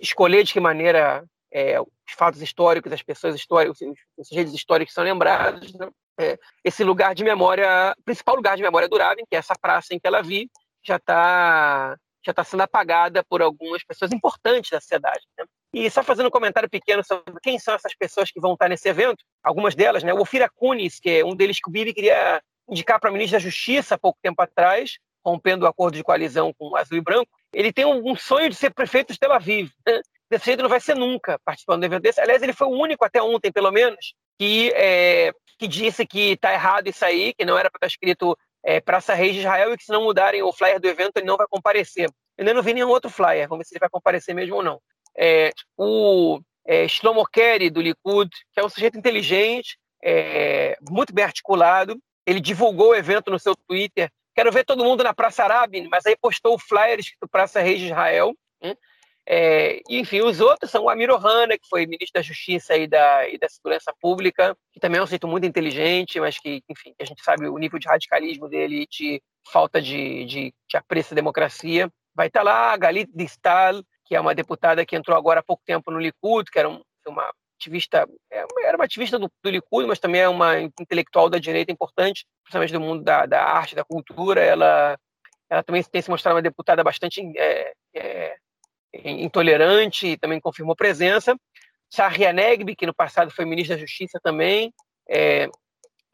[0.01, 1.24] escolher de que maneira
[1.54, 1.88] é, os
[2.18, 3.78] fatos históricos, as pessoas históricas,
[4.18, 5.72] os sujeitos históricos são lembrados.
[5.76, 5.88] Né?
[6.20, 9.99] É, esse lugar de memória, principal lugar de memória Rabin, que é essa praça em
[9.99, 10.49] que ela vive,
[10.84, 11.95] já está
[12.26, 15.20] já está sendo apagada por algumas pessoas importantes da sociedade.
[15.38, 15.45] Né?
[15.74, 18.88] E só fazendo um comentário pequeno sobre quem são essas pessoas que vão estar nesse
[18.88, 20.14] evento, algumas delas, né?
[20.14, 23.39] O Ofira Kunis, que é um deles que o Bibi queria indicar para a ministra
[23.39, 27.01] da Justiça há pouco tempo atrás, rompendo o acordo de coalizão com o Azul e
[27.01, 29.70] Branco, ele tem um, sonho de ser prefeito de Tel Aviv.
[29.86, 30.01] Né?
[30.34, 32.20] Desse jeito não vai ser nunca participando do evento desse.
[32.20, 36.52] Aliás, ele foi o único até ontem, pelo menos, que, é, que disse que está
[36.52, 39.72] errado isso aí, que não era para estar tá escrito é, Praça Reis de Israel
[39.72, 42.06] e que se não mudarem o flyer do evento ele não vai comparecer.
[42.06, 44.64] Eu ainda não vi nenhum outro flyer, vamos ver se ele vai comparecer mesmo ou
[44.64, 44.82] não.
[45.16, 51.26] É, o é, Shlomo Kerry, do Likud, que é um sujeito inteligente, é, muito bem
[51.26, 54.10] articulado, ele divulgou o evento no seu Twitter.
[54.34, 57.78] Quero ver todo mundo na Praça Arabin, mas aí postou o flyer escrito Praça Reis
[57.78, 58.34] de Israel.
[58.60, 58.76] Né?
[59.26, 63.30] É, enfim, os outros são o Amir Ohana, que foi ministro da Justiça e da,
[63.30, 67.05] e da Segurança Pública, que também é um sujeito muito inteligente, mas que, enfim, a
[67.05, 69.21] gente sabe o nível de radicalismo dele e de
[69.51, 71.89] falta de, de, de apreço à democracia.
[72.13, 75.63] Vai estar lá a Galit Distal, que é uma deputada que entrou agora há pouco
[75.65, 79.88] tempo no Likud, que era um, uma ativista, é, era uma ativista do, do, Likud,
[79.88, 83.86] mas também é uma intelectual da direita importante, principalmente do mundo da, da arte, da
[83.86, 84.41] cultura.
[84.41, 84.97] Ela,
[85.49, 88.36] ela também tem se mostrado uma deputada bastante é, é,
[88.94, 91.36] intolerante e também confirmou presença.
[91.89, 94.74] Sahria Negbi, que no passado foi ministro da Justiça também,
[95.10, 95.50] é,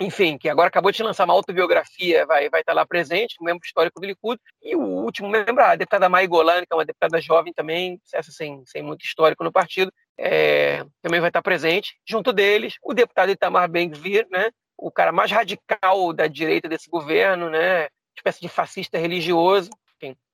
[0.02, 3.66] enfim, que agora acabou de lançar uma autobiografia, vai, vai estar lá presente, um membro
[3.66, 4.40] histórico do Likud.
[4.64, 8.32] E o último membro, a deputada Mai Golan, que é uma deputada jovem também, essa
[8.32, 11.98] sem, sem muito histórico no partido, é, também vai estar presente.
[12.08, 17.50] Junto deles, o deputado Itamar Ben-Gvir, né, o cara mais radical da direita desse governo,
[17.50, 19.70] né, espécie de fascista religioso,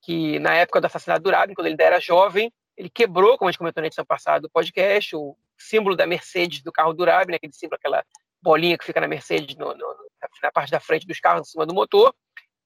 [0.02, 3.50] que na época do assassinato do Rabin, quando ele ainda era jovem, ele quebrou, como
[3.50, 7.06] a gente comentou na edição passada do podcast, o símbolo da Mercedes do carro do
[7.06, 8.04] Rabin, né, aquele símbolo, aquela
[8.42, 9.96] bolinha que fica na Mercedes no, no,
[10.44, 12.14] na parte da frente dos carros, em cima do motor,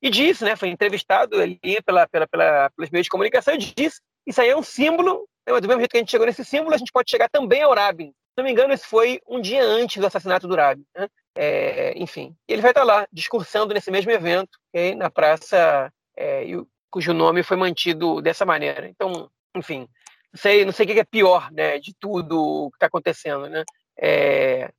[0.01, 4.01] e disse, né, foi entrevistado ali pela, pela, pela, pelos meios de comunicação, e disse
[4.25, 6.45] isso aí é um símbolo, né, mas do mesmo jeito que a gente chegou nesse
[6.45, 8.07] símbolo, a gente pode chegar também ao Rabin.
[8.09, 10.85] Se não me engano, esse foi um dia antes do assassinato do Rabin.
[10.95, 11.07] Né?
[11.35, 16.45] É, enfim, ele vai estar lá, discursando nesse mesmo evento, okay, na praça, é,
[16.89, 18.87] cujo nome foi mantido dessa maneira.
[18.87, 19.87] Então, enfim,
[20.31, 23.47] não sei, não sei o que é pior né, de tudo que está acontecendo.
[23.47, 23.63] Né?
[23.97, 24.71] É,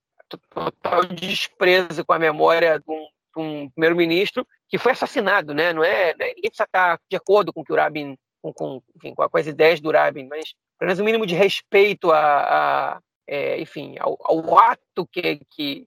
[0.49, 3.07] total desprezo com a memória de um,
[3.37, 5.53] um primeiro-ministro que foi assassinado.
[5.55, 5.73] Né?
[5.73, 9.15] Não é, né, ninguém precisa estar de acordo com que o Rabin, com, com, enfim,
[9.15, 13.01] com, as ideias do Rabin, mas pelo menos o um mínimo de respeito a, a
[13.27, 15.87] é, enfim, ao, ao, ato que, que,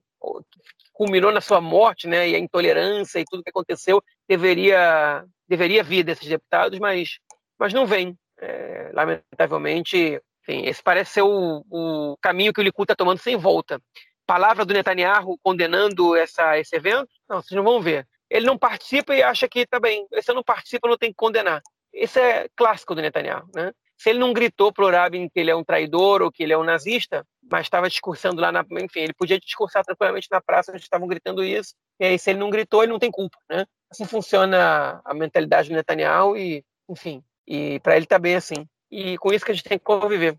[0.94, 6.02] culminou na sua morte, né, e a intolerância e tudo que aconteceu deveria deveria vir
[6.02, 7.18] desses deputados, mas,
[7.58, 8.16] mas não vem.
[8.38, 13.36] É, lamentavelmente, enfim, esse parece ser o, o caminho que o Likud está tomando sem
[13.36, 13.80] volta.
[14.26, 17.10] Palavra do Netanyahu condenando essa, esse evento?
[17.28, 18.06] Não, vocês não vão ver.
[18.28, 20.06] Ele não participa e acha que está bem.
[20.20, 21.62] Se eu não participa, não tem que condenar.
[21.92, 23.46] Isso é clássico do Netanyahu.
[23.54, 23.70] Né?
[23.96, 26.58] se ele não gritou pro Rabin que ele é um traidor ou que ele é
[26.58, 30.82] um nazista, mas estava discursando lá na, enfim, ele podia discursar tranquilamente na praça onde
[30.82, 31.74] estavam gritando isso.
[32.00, 33.64] E aí se ele não gritou, ele não tem culpa, né?
[33.94, 38.66] Assim funciona a mentalidade do Netanyahu e, enfim, e para ele tá bem assim.
[38.90, 40.36] E com isso que a gente tem que conviver.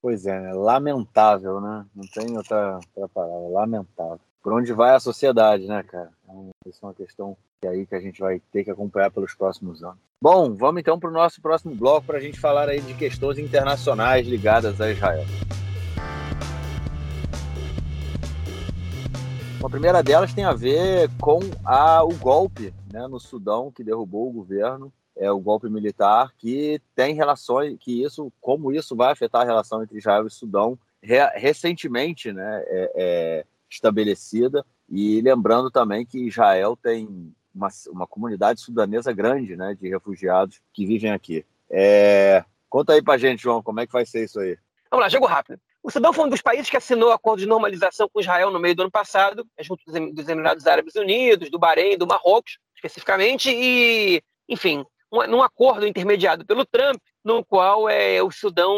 [0.00, 1.84] Pois é, lamentável, né?
[1.94, 4.20] Não tem outra, outra palavra, lamentável.
[4.42, 6.10] Por onde vai a sociedade, né, cara?
[6.26, 9.10] É isso é uma questão que é aí que a gente vai ter que acompanhar
[9.10, 9.98] pelos próximos anos.
[10.20, 13.38] Bom, vamos então para o nosso próximo bloco para a gente falar aí de questões
[13.38, 15.24] internacionais ligadas a Israel.
[19.64, 24.28] A primeira delas tem a ver com a, o golpe né, no Sudão que derrubou
[24.28, 29.40] o governo, é o golpe militar, que tem relações, que isso, como isso vai afetar
[29.40, 34.66] a relação entre Israel e Sudão, re, recentemente, né, é, é estabelecida.
[34.86, 40.84] E lembrando também que Israel tem uma, uma comunidade sudanesa grande, né, de refugiados que
[40.84, 41.42] vivem aqui.
[41.70, 42.44] É...
[42.68, 44.58] Conta aí pra gente, João, como é que vai ser isso aí?
[44.90, 45.58] Vamos lá, jogo rápido.
[45.84, 48.58] O Sudão foi um dos países que assinou o acordo de normalização com Israel no
[48.58, 54.22] meio do ano passado, junto dos Emirados Árabes Unidos, do Bahrein, do Marrocos, especificamente, e,
[54.48, 54.82] enfim,
[55.12, 58.74] um, num acordo intermediado pelo Trump, no qual é, o Sudão.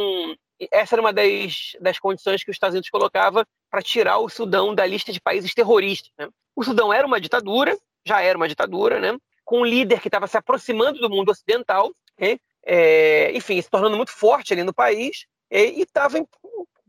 [0.72, 4.74] Essa era uma das, das condições que os Estados Unidos colocava para tirar o Sudão
[4.74, 6.11] da lista de países terroristas.
[6.18, 6.28] Né?
[6.57, 9.16] O Sudão era uma ditadura, já era uma ditadura, né?
[9.44, 12.36] com um líder que estava se aproximando do mundo ocidental, né?
[12.64, 16.18] é, enfim, se tornando muito forte ali no país, e estava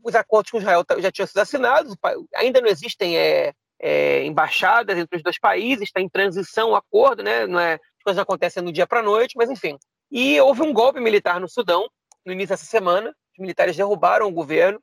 [0.08, 1.94] os acordos com Israel já tinham sido assinados,
[2.34, 7.22] ainda não existem é, é, embaixadas entre os dois países, está em transição o acordo,
[7.22, 7.46] né?
[7.46, 9.78] não é, as coisas acontecem do dia para a noite, mas enfim.
[10.10, 11.88] E houve um golpe militar no Sudão,
[12.24, 14.80] no início dessa semana, os militares derrubaram o governo,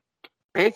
[0.56, 0.72] né?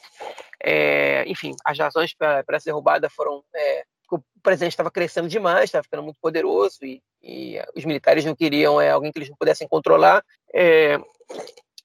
[0.63, 5.85] é, enfim, as razões para essa derrubada foram é, o presidente estava crescendo demais, estava
[5.85, 9.69] ficando muito poderoso e, e, os militares não queriam é, alguém que eles não pudessem
[9.69, 10.99] controlar é,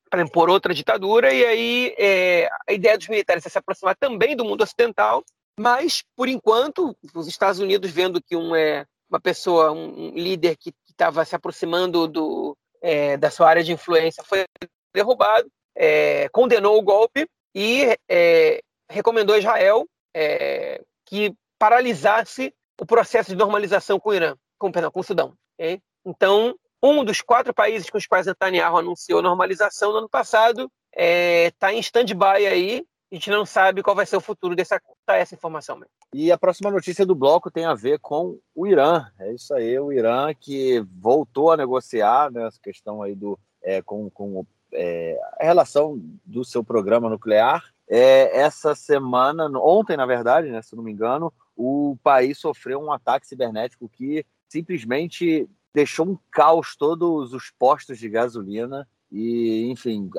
[0.09, 1.33] para impor outra ditadura.
[1.33, 5.23] E aí é, a ideia dos militares é se aproximar também do mundo ocidental,
[5.59, 10.73] mas por enquanto os Estados Unidos vendo que um, é, uma pessoa, um líder que
[10.89, 14.45] estava se aproximando do, é, da sua área de influência foi
[14.93, 23.29] derrubado, é, condenou o golpe e é, recomendou a Israel é, que paralisasse o processo
[23.29, 25.33] de normalização com o Irã, com, perdão, com o Sudão.
[25.57, 25.79] Okay?
[26.05, 26.55] Então,
[26.91, 31.51] um dos quatro países com os quais Netanyahu anunciou normalização no ano passado está é,
[31.51, 32.85] tá em stand-by aí.
[33.11, 35.75] A gente não sabe qual vai ser o futuro dessa tá essa informação.
[35.75, 35.91] Mesmo.
[36.13, 39.05] E a próxima notícia do bloco tem a ver com o Irã.
[39.19, 43.81] É isso aí, o Irã que voltou a negociar né, essa questão aí do é,
[43.81, 47.63] com, com é, a relação do seu programa nuclear.
[47.87, 52.91] É, essa semana, ontem na verdade, né, se não me engano, o país sofreu um
[52.91, 60.09] ataque cibernético que simplesmente deixou um caos todos os postos de gasolina e, enfim,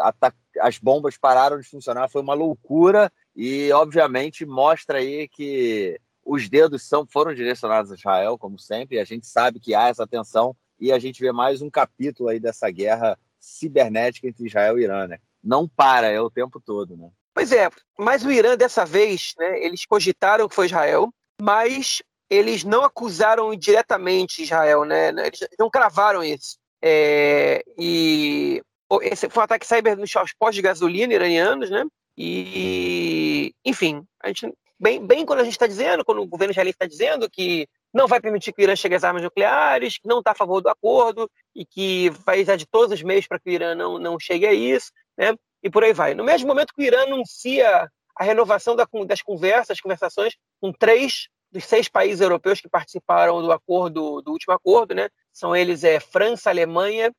[0.60, 6.82] as bombas pararam de funcionar, foi uma loucura e, obviamente, mostra aí que os dedos
[6.82, 10.54] são, foram direcionados a Israel, como sempre, e a gente sabe que há essa tensão
[10.78, 15.06] e a gente vê mais um capítulo aí dessa guerra cibernética entre Israel e Irã,
[15.06, 15.18] né?
[15.42, 17.08] Não para, é o tempo todo, né?
[17.32, 22.64] Pois é, mas o Irã dessa vez, né, eles cogitaram que foi Israel, mas eles
[22.64, 25.08] não acusaram diretamente Israel, né?
[25.08, 26.58] Eles não cravaram isso.
[26.82, 28.62] É, e
[29.02, 31.84] esse foi um ataque cyber nos postos de gasolina iranianos, né?
[32.16, 36.76] E, enfim, a gente, bem, bem quando a gente está dizendo, quando o governo israelense
[36.76, 40.18] está dizendo que não vai permitir que o Irã chegue às armas nucleares, que não
[40.18, 43.50] está a favor do acordo e que vai usar de todos os meios para que
[43.50, 45.34] o Irã não, não chegue a isso, né?
[45.62, 46.14] E por aí vai.
[46.14, 51.28] No mesmo momento que o Irã anuncia a renovação da, das conversas, conversações com três
[51.56, 55.08] dos seis países europeus que participaram do acordo, do último acordo, né?
[55.32, 57.10] São eles é França, Alemanha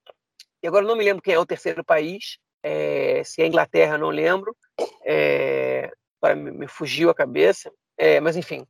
[0.62, 4.10] e agora não me lembro quem é o terceiro país, é, se é Inglaterra, não
[4.10, 4.56] lembro.
[5.06, 5.92] É,
[6.36, 8.66] me, me, fugiu a cabeça, é, mas enfim,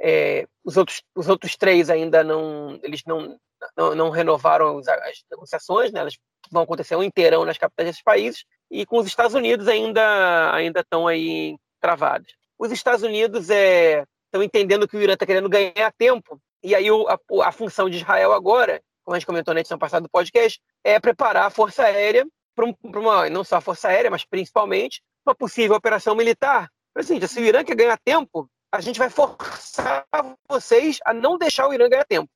[0.00, 3.38] é, os outros os outros três ainda não eles não
[3.76, 6.00] não, não renovaram as, as negociações, né?
[6.00, 6.18] Elas
[6.50, 10.80] vão acontecer um inteirão nas capitais desses países e com os Estados Unidos ainda ainda
[10.80, 12.32] estão aí travados.
[12.58, 16.90] Os Estados Unidos é, estão entendendo que o Irã está querendo ganhar tempo e aí
[16.90, 20.10] o, a, a, função de Israel agora, como a gente comentou na edição passada do
[20.10, 24.24] podcast, é preparar a força aérea para um, uma não só a força aérea, mas
[24.24, 26.70] principalmente uma possível operação militar.
[26.94, 30.06] Assim, se o Irã quer ganhar tempo, a gente vai forçar
[30.48, 32.30] vocês a não deixar o Irã ganhar tempo.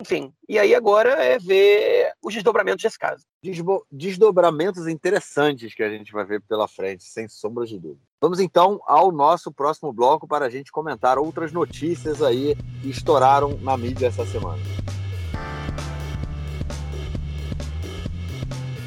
[0.00, 3.24] Enfim, e aí agora é ver os desdobramentos desse caso.
[3.42, 8.07] Desbo desdobramentos interessantes que a gente vai ver pela frente, sem sombra de dúvida.
[8.20, 13.56] Vamos então ao nosso próximo bloco para a gente comentar outras notícias aí que estouraram
[13.58, 14.60] na mídia essa semana.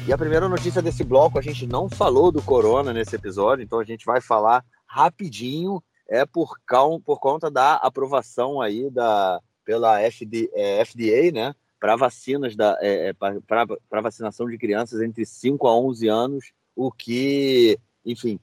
[0.06, 3.78] E a primeira notícia desse bloco, a gente não falou do corona nesse episódio, então
[3.78, 6.54] a gente vai falar rapidinho, é por,
[7.02, 13.08] por conta da aprovação aí da, pela FD, é, FDA, né, para vacinas, da, é,
[13.08, 18.38] é para vacinação de crianças entre 5 a 11 anos, o que, enfim,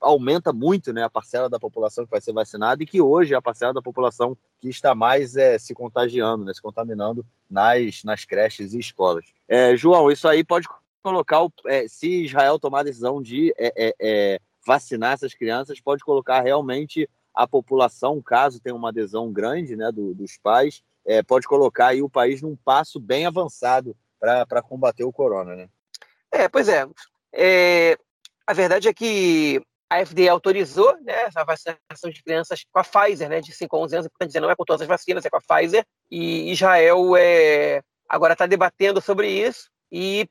[0.00, 3.36] aumenta, muito né, a parcela da população que vai ser vacinada e que hoje é
[3.36, 8.24] a parcela da população que está mais é, se contagiando, né, se contaminando nas, nas
[8.24, 9.24] creches e escolas.
[9.48, 10.68] É, João, isso aí pode
[11.02, 15.80] colocar, o, é, se Israel tomar a decisão de é, é, é, vacinar essas crianças,
[15.80, 20.82] pode colocar realmente a população, caso tenha uma adesão grande né, do, dos pais,
[21.26, 25.68] pode colocar aí o país num passo bem avançado para combater o corona, né?
[26.30, 26.86] É, pois é.
[27.32, 27.98] é.
[28.46, 29.62] A verdade é que
[29.92, 33.80] a FDA autorizou né, a vacinação de crianças com a Pfizer, né, de 5 a
[33.80, 36.50] 11 anos, portanto, dizer, não é com todas as vacinas, é com a Pfizer, e
[36.50, 40.26] Israel é, agora está debatendo sobre isso e,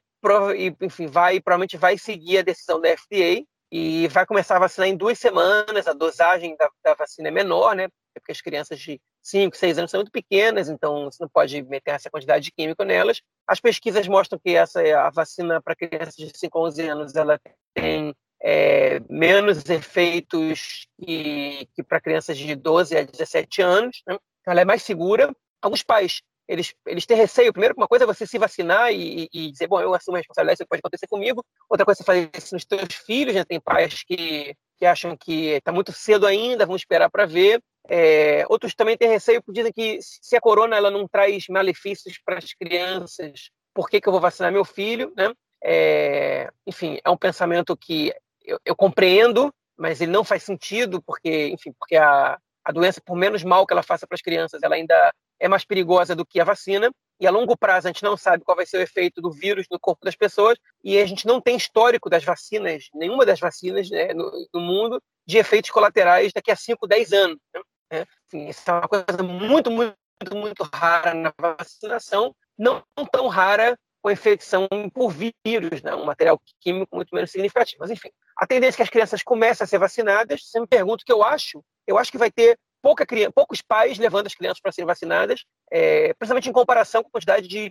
[0.82, 4.97] enfim, vai, provavelmente vai seguir a decisão da FDA e vai começar a vacinar em
[4.97, 9.55] duas semanas, a dosagem da, da vacina é menor, né, porque as crianças de 5,
[9.55, 13.22] 6 anos são muito pequenas, então você não pode meter essa quantidade de químico nelas.
[13.47, 17.39] As pesquisas mostram que essa a vacina para crianças de 5 a 11 anos ela
[17.74, 24.01] tem é, menos efeitos que, que para crianças de 12 a 17 anos.
[24.07, 24.17] Né?
[24.41, 25.32] Então, ela é mais segura.
[25.61, 27.53] Alguns pais eles, eles têm receio.
[27.53, 30.57] Primeiro, uma coisa é você se vacinar e, e dizer, bom, eu assumo a responsabilidade,
[30.57, 31.45] isso pode acontecer comigo.
[31.69, 33.36] Outra coisa é fazer isso nos teus filhos.
[33.36, 33.45] Né?
[33.45, 37.61] Tem pais que, que acham que está muito cedo ainda, vão esperar para ver.
[37.89, 42.19] É, outros também têm receio, porque dizem que se a corona ela não traz malefícios
[42.23, 45.11] para as crianças, por que, que eu vou vacinar meu filho?
[45.15, 45.34] Né?
[45.63, 48.13] É, enfim, é um pensamento que
[48.43, 53.15] eu, eu, compreendo, mas ele não faz sentido, porque, enfim, porque a, a doença, por
[53.15, 56.39] menos mal que ela faça para as crianças, ela ainda é mais perigosa do que
[56.39, 56.91] a vacina.
[57.19, 59.67] E a longo prazo a gente não sabe qual vai ser o efeito do vírus
[59.69, 63.89] no corpo das pessoas e a gente não tem histórico das vacinas, nenhuma das vacinas
[63.91, 67.38] né, no, no, mundo, de efeitos colaterais daqui a 5, 10 anos.
[67.53, 67.61] Né?
[67.91, 69.95] É, enfim, isso é uma coisa muito, muito,
[70.33, 72.81] muito rara na vacinação, não
[73.11, 75.93] tão rara com infecção por vírus, né?
[75.93, 77.79] um material químico muito menos significativo.
[77.81, 80.41] Mas, enfim, a tendência é que as crianças comecem a ser vacinadas.
[80.43, 81.63] Você me pergunta o que eu acho.
[81.85, 85.43] Eu acho que vai ter pouca criança, poucos pais levando as crianças para serem vacinadas,
[85.71, 87.69] é, principalmente em comparação com a quantidade de.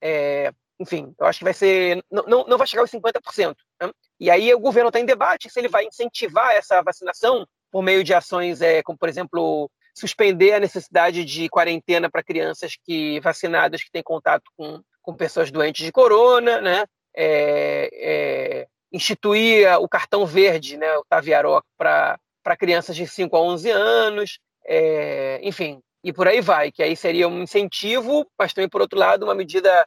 [0.00, 2.04] É, enfim, eu acho que vai ser.
[2.10, 3.56] Não, não, não vai chegar aos 50%.
[3.82, 3.90] Né?
[4.20, 8.02] E aí o governo está em debate se ele vai incentivar essa vacinação por meio
[8.04, 13.82] de ações é, como, por exemplo, suspender a necessidade de quarentena para crianças que vacinadas
[13.82, 16.84] que têm contato com com pessoas doentes de corona, né?
[17.16, 22.18] É, é, instituir o cartão verde, né, o Taviaroc, para
[22.58, 27.28] crianças de 5 a 11 anos, é, enfim, e por aí vai, que aí seria
[27.28, 29.86] um incentivo, mas também, por outro lado, uma medida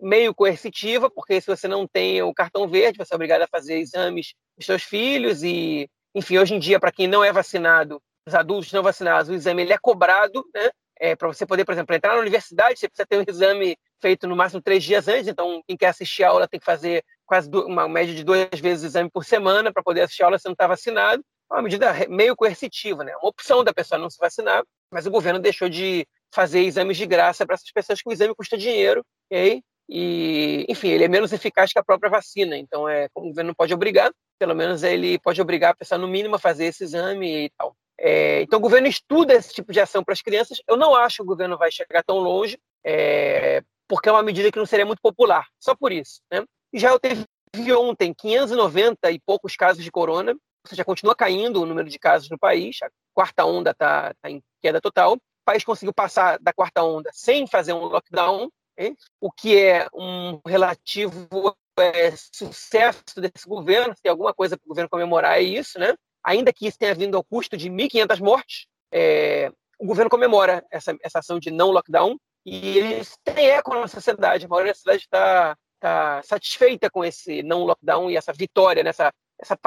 [0.00, 3.78] meio coercitiva, porque se você não tem o cartão verde, você é obrigado a fazer
[3.78, 8.34] exames dos seus filhos e, enfim, hoje em dia, para quem não é vacinado, os
[8.34, 10.70] adultos não vacinados, o exame ele é cobrado, né?
[11.00, 14.28] É, para você poder, por exemplo, entrar na universidade, você precisa ter um exame feito
[14.28, 17.50] no máximo três dias antes, então quem quer assistir a aula tem que fazer quase
[17.52, 20.44] uma média de duas vezes o exame por semana para poder assistir a aula se
[20.44, 21.24] não está vacinado.
[21.50, 23.14] É uma medida meio coercitiva, né?
[23.16, 27.06] uma opção da pessoa não se vacinar, mas o governo deixou de fazer exames de
[27.06, 29.62] graça para essas pessoas que o exame custa dinheiro, okay?
[29.88, 33.54] E enfim, ele é menos eficaz que a própria vacina, então é, o governo não
[33.54, 37.46] pode obrigar, pelo menos ele pode obrigar a pessoa no mínimo a fazer esse exame
[37.46, 37.76] e tal.
[37.98, 40.58] É, então o governo estuda esse tipo de ação para as crianças.
[40.66, 44.50] Eu não acho que o governo vai chegar tão longe, é, porque é uma medida
[44.50, 46.20] que não seria muito popular, só por isso.
[46.30, 46.44] Né?
[46.72, 47.24] Já eu teve
[47.72, 52.28] ontem 590 e poucos casos de corona, ou seja, continua caindo o número de casos
[52.30, 55.14] no país, a quarta onda está tá em queda total.
[55.14, 58.94] O país conseguiu passar da quarta onda sem fazer um lockdown, né?
[59.20, 61.28] o que é um relativo
[61.78, 63.94] é, sucesso desse governo.
[63.94, 65.94] Se tem alguma coisa para o governo comemorar, é isso, né?
[66.22, 70.96] Ainda que isso tenha vindo ao custo de 1.500 mortes, é, o governo comemora essa,
[71.02, 72.16] essa ação de não lockdown,
[72.46, 74.44] e eles têm eco na sociedade.
[74.44, 79.12] A maioria da cidade está tá satisfeita com esse não lockdown e essa vitória nessa
[79.38, 79.58] essa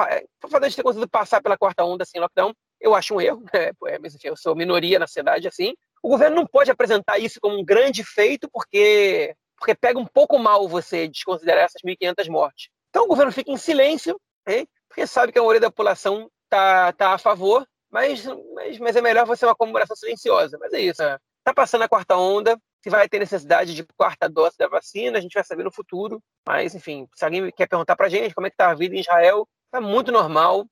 [0.42, 3.44] o fato de ter conseguido passar pela quarta onda sem lockdown, eu acho um erro,
[3.52, 3.70] né?
[4.00, 5.74] mas enfim, eu sou minoria na cidade assim.
[6.02, 10.38] O governo não pode apresentar isso como um grande feito porque porque pega um pouco
[10.38, 12.68] mal você desconsiderar essas 1.500 mortes.
[12.90, 14.68] Então o governo fica em silêncio, hein?
[14.88, 18.24] porque sabe que a maioria da população está tá a favor, mas,
[18.54, 20.56] mas, mas é melhor você uma comemoração silenciosa.
[20.58, 21.02] Mas é isso.
[21.02, 25.20] Está passando a quarta onda, se vai ter necessidade de quarta dose da vacina, a
[25.20, 26.22] gente vai saber no futuro.
[26.46, 28.94] Mas, enfim, se alguém quer perguntar para a gente como é que está a vida
[28.94, 30.66] em Israel, está muito normal.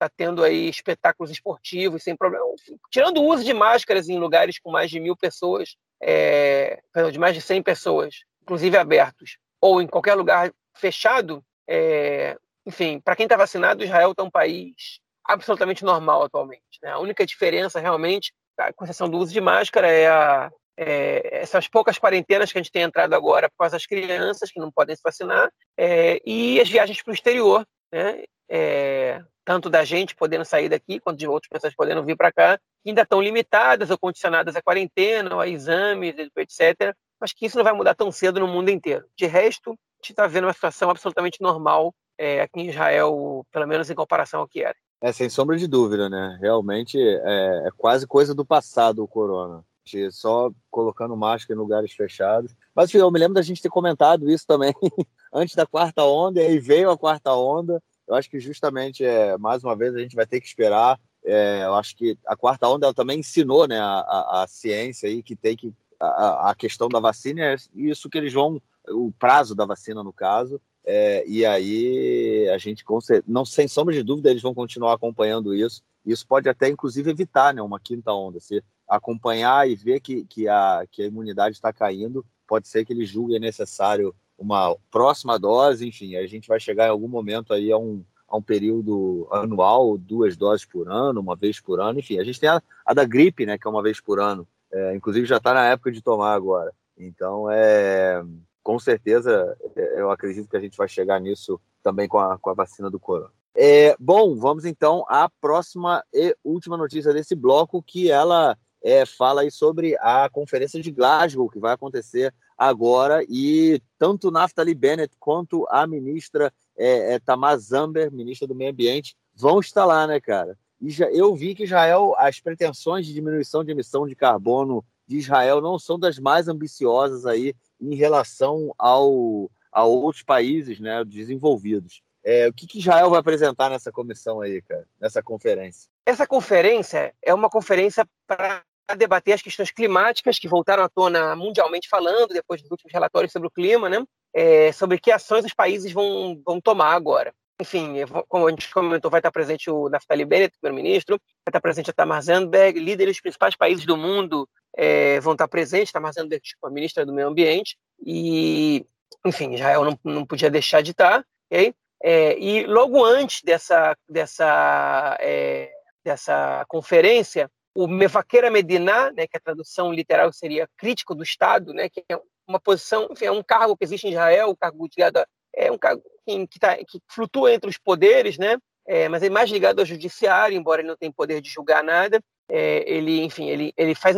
[0.00, 2.46] Está tendo aí espetáculos esportivos sem problema.
[2.90, 6.80] Tirando o uso de máscaras em lugares com mais de mil pessoas, é,
[7.12, 9.36] de mais de 100 pessoas, inclusive abertos.
[9.60, 12.34] ou em qualquer lugar fechado, é,
[12.64, 16.78] enfim, para quem está vacinado, Israel está um país absolutamente normal atualmente.
[16.82, 16.90] Né?
[16.92, 18.32] A única diferença realmente,
[18.74, 22.72] com exceção do uso de máscara, é, a, é, essas poucas quarentenas que a gente
[22.72, 26.70] tem entrado agora por causa das crianças que não podem se vacinar é, e as
[26.70, 28.24] viagens para o exterior, né?
[28.50, 32.58] É, tanto da gente podendo sair daqui quanto de outras pessoas podendo vir para cá,
[32.82, 36.94] que ainda estão limitadas ou condicionadas à quarentena, ou a exames, etc.
[37.20, 39.04] Mas que isso não vai mudar tão cedo no mundo inteiro.
[39.16, 43.66] De resto, a gente está vendo uma situação absolutamente normal é, aqui em Israel, pelo
[43.66, 44.76] menos em comparação ao que era.
[45.02, 46.38] É, sem sombra de dúvida, né?
[46.40, 49.64] Realmente é, é quase coisa do passado o corona.
[50.12, 52.54] Só colocando máscara em lugares fechados.
[52.74, 54.72] Mas eu me lembro da gente ter comentado isso também
[55.32, 57.82] antes da quarta onda, e aí veio a quarta onda.
[58.10, 60.98] Eu acho que justamente, é, mais uma vez, a gente vai ter que esperar.
[61.24, 65.08] É, eu acho que a quarta onda ela também ensinou né, a, a, a ciência
[65.08, 65.72] aí que tem que.
[66.00, 68.60] A, a questão da vacina é isso que eles vão.
[68.88, 72.84] O prazo da vacina, no caso, é, e aí a gente,
[73.28, 75.80] não sem sombra de dúvida, eles vão continuar acompanhando isso.
[76.04, 78.40] Isso pode até, inclusive, evitar né, uma quinta onda.
[78.40, 82.92] Se acompanhar e ver que, que, a, que a imunidade está caindo, pode ser que
[82.92, 85.86] eles julguem necessário uma próxima dose.
[85.86, 89.98] Enfim, a gente vai chegar em algum momento aí a um, a um período anual,
[89.98, 91.98] duas doses por ano, uma vez por ano.
[92.00, 94.48] Enfim, a gente tem a, a da gripe, né, que é uma vez por ano.
[94.72, 96.72] É, inclusive já está na época de tomar agora.
[96.96, 98.22] Então, é,
[98.62, 102.50] com certeza, é, eu acredito que a gente vai chegar nisso também com a, com
[102.50, 103.32] a vacina do corona.
[103.54, 109.42] É, bom, vamos então à próxima e última notícia desse bloco, que ela é, fala
[109.42, 115.66] aí sobre a conferência de Glasgow, que vai acontecer agora, e tanto Naftali Bennett quanto
[115.70, 120.58] a ministra é, é, Tamar Zamber, ministra do Meio Ambiente, vão estar lá, né, cara?
[120.78, 125.16] E já, eu vi que Israel, as pretensões de diminuição de emissão de carbono de
[125.16, 132.02] Israel não são das mais ambiciosas aí em relação ao, a outros países né, desenvolvidos.
[132.22, 135.88] É, o que, que Israel vai apresentar nessa comissão aí, cara, nessa conferência?
[136.04, 138.62] Essa conferência é uma conferência para
[138.96, 143.48] debater as questões climáticas que voltaram à tona mundialmente falando, depois dos últimos relatórios sobre
[143.48, 144.04] o clima, né?
[144.34, 147.32] É, sobre que ações os países vão, vão tomar agora.
[147.60, 151.90] Enfim, como a gente comentou, vai estar presente o Naftali Bennett, primeiro-ministro, vai estar presente
[151.90, 156.42] a Tamar Zandberg, líderes dos principais países do mundo é, vão estar presentes, Tamar Zandberg,
[156.42, 158.86] tipo, a ministra do Meio Ambiente, e,
[159.26, 161.74] enfim, Israel não, não podia deixar de estar, okay?
[162.02, 165.70] É, e logo antes dessa, dessa, é,
[166.02, 171.88] dessa conferência, o Mevaqueira Medina, né, que a tradução literal seria crítico do Estado, né,
[171.88, 175.18] que é uma posição, enfim, é um cargo que existe em Israel, um cargo ligado
[175.18, 178.56] a, é um cargo que, que, tá, que flutua entre os poderes, né,
[178.86, 182.20] é, mas é mais ligado ao judiciário, embora ele não tenha poder de julgar nada.
[182.48, 184.16] É, ele, enfim, ele, ele faz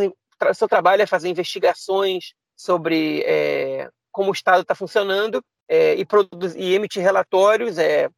[0.55, 6.55] seu trabalho é fazer investigações sobre é, como o Estado está funcionando é, e, produz,
[6.55, 8.09] e emitir relatórios é,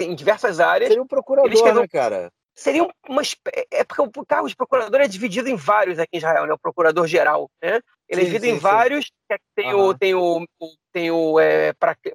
[0.00, 0.88] em diversas áreas.
[0.88, 2.32] Seria um procurador, né, cara?
[2.60, 3.22] Seria uma.
[3.70, 6.52] É porque o cargo de procurador é dividido em vários aqui em Israel, né?
[6.52, 7.80] O procurador-geral, né?
[8.06, 8.60] Ele é sim, é dividido sim, em sim.
[8.60, 9.10] vários.
[9.56, 9.86] Tem, uhum.
[9.86, 10.46] o, tem o
[10.92, 11.72] tem o é,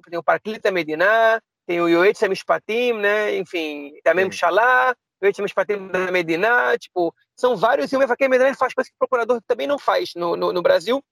[0.08, 3.36] tem o Parklita Medina, tem o Yoetz Mishpatim, né?
[3.36, 8.54] Enfim, também o Shalá, Yoetz Mishpatim da Medina, tipo, são vários e o Mevaquer Medina
[8.54, 11.02] faz coisas que o procurador também não faz no, no, no Brasil,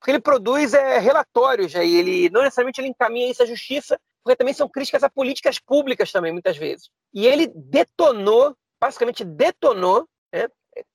[0.00, 4.36] porque ele produz é, relatórios, aí ele não necessariamente ele encaminha isso à justiça, porque
[4.36, 6.90] também são críticas a políticas públicas também, muitas vezes.
[7.14, 10.48] E ele detonou, basicamente detonou, né,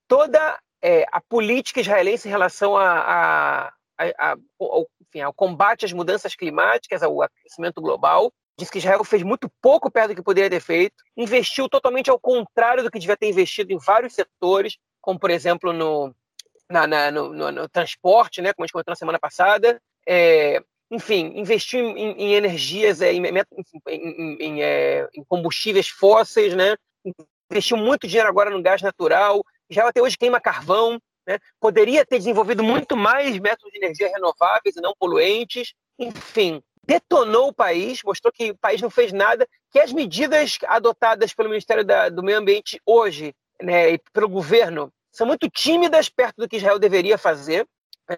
[0.07, 5.93] toda é, a política israelense em relação a, a, a, ao, enfim, ao combate às
[5.93, 8.31] mudanças climáticas, ao aquecimento global.
[8.57, 12.19] Diz que Israel fez muito pouco perto do que poderia ter feito, investiu totalmente ao
[12.19, 16.15] contrário do que devia ter investido em vários setores, como, por exemplo, no,
[16.69, 19.81] na, na, no, no, no, transporte, né, como a gente comentou na semana passada.
[20.07, 26.75] É, enfim, investiu em, em energias, é, em, em, em, é, em, combustíveis fósseis, né?
[27.49, 31.39] Investiu muito dinheiro agora no gás natural, já até hoje queima carvão, né?
[31.59, 37.53] poderia ter desenvolvido muito mais métodos de energia renováveis e não poluentes, enfim, detonou o
[37.53, 42.09] país, mostrou que o país não fez nada, que as medidas adotadas pelo Ministério da,
[42.09, 46.77] do Meio Ambiente hoje, né, e pelo governo, são muito tímidas perto do que Israel
[46.77, 47.65] deveria fazer.
[48.07, 48.15] Né?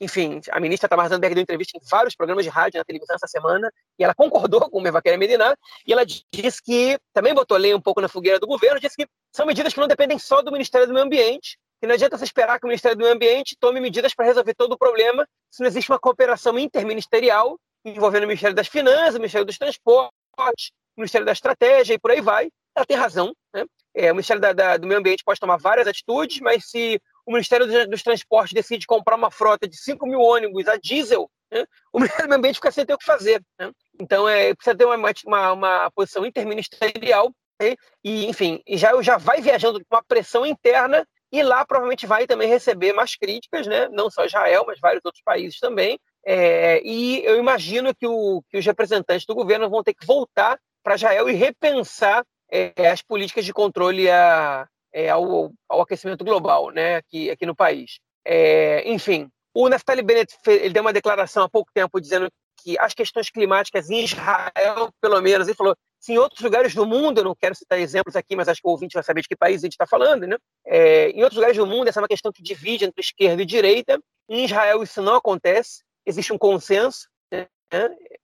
[0.00, 3.26] Enfim, a ministra Tamar Zandberg deu entrevista em vários programas de rádio na televisão essa
[3.26, 5.56] semana e ela concordou com o Mevaquera Medina
[5.86, 9.06] e ela disse que, também botou lenha um pouco na fogueira do governo, disse que
[9.32, 12.24] são medidas que não dependem só do Ministério do Meio Ambiente, que não adianta você
[12.24, 15.60] esperar que o Ministério do Meio Ambiente tome medidas para resolver todo o problema se
[15.60, 21.00] não existe uma cooperação interministerial envolvendo o Ministério das Finanças, o Ministério dos Transportes, o
[21.00, 22.50] Ministério da Estratégia e por aí vai.
[22.74, 23.64] Ela tem razão, né?
[23.94, 27.32] É, o Ministério da, da, do Meio Ambiente pode tomar várias atitudes, mas se o
[27.32, 31.64] Ministério dos, Transportes decide comprar uma frota de 5 mil ônibus a diesel né?
[31.92, 33.42] o Ministério do Meio Ambiente fica sem ter o que fazer.
[33.58, 33.70] Né?
[34.00, 37.74] Então, é, precisa ter uma, uma, uma posição interministerial né?
[38.02, 42.48] e, enfim, já, já vai viajando com uma pressão interna e lá provavelmente vai também
[42.48, 43.88] receber mais críticas, né?
[43.88, 45.98] não só Israel, mas vários outros países também.
[46.24, 50.58] É, e eu imagino que, o, que, os representantes do governo vão ter que voltar
[50.82, 54.66] para Israel e repensar é, as políticas de controle a,
[54.96, 58.00] é, ao, ao, aquecimento global né, aqui, aqui no país.
[58.24, 62.30] É, enfim, o Naftali Bennett fez, ele deu uma declaração há pouco tempo dizendo
[62.62, 66.86] que as questões climáticas em Israel, pelo menos, ele falou se em outros lugares do
[66.86, 69.28] mundo, eu não quero citar exemplos aqui, mas acho que o ouvinte vai saber de
[69.28, 70.38] que país a gente está falando, né?
[70.64, 73.46] É, em outros lugares do mundo, essa é uma questão que divide entre esquerda e
[73.46, 74.00] direita.
[74.30, 77.06] Em Israel, isso não acontece, existe um consenso.
[77.30, 77.46] Né?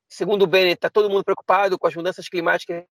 [0.09, 2.85] Segundo o Bennett, está todo mundo preocupado com as mudanças climáticas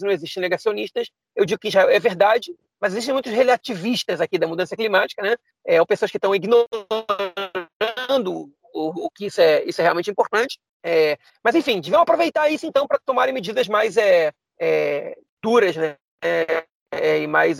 [0.00, 1.10] não existem negacionistas.
[1.34, 5.36] Eu digo que já é verdade, mas existem muitos relativistas aqui da mudança climática, né?
[5.64, 6.68] É, pessoas que estão ignorando
[8.74, 10.58] o, o, que isso é, isso é realmente importante.
[10.82, 15.96] É, mas, enfim, deviam aproveitar isso, então, para tomarem medidas mais é, é duras né?
[16.24, 17.58] É, é, e mais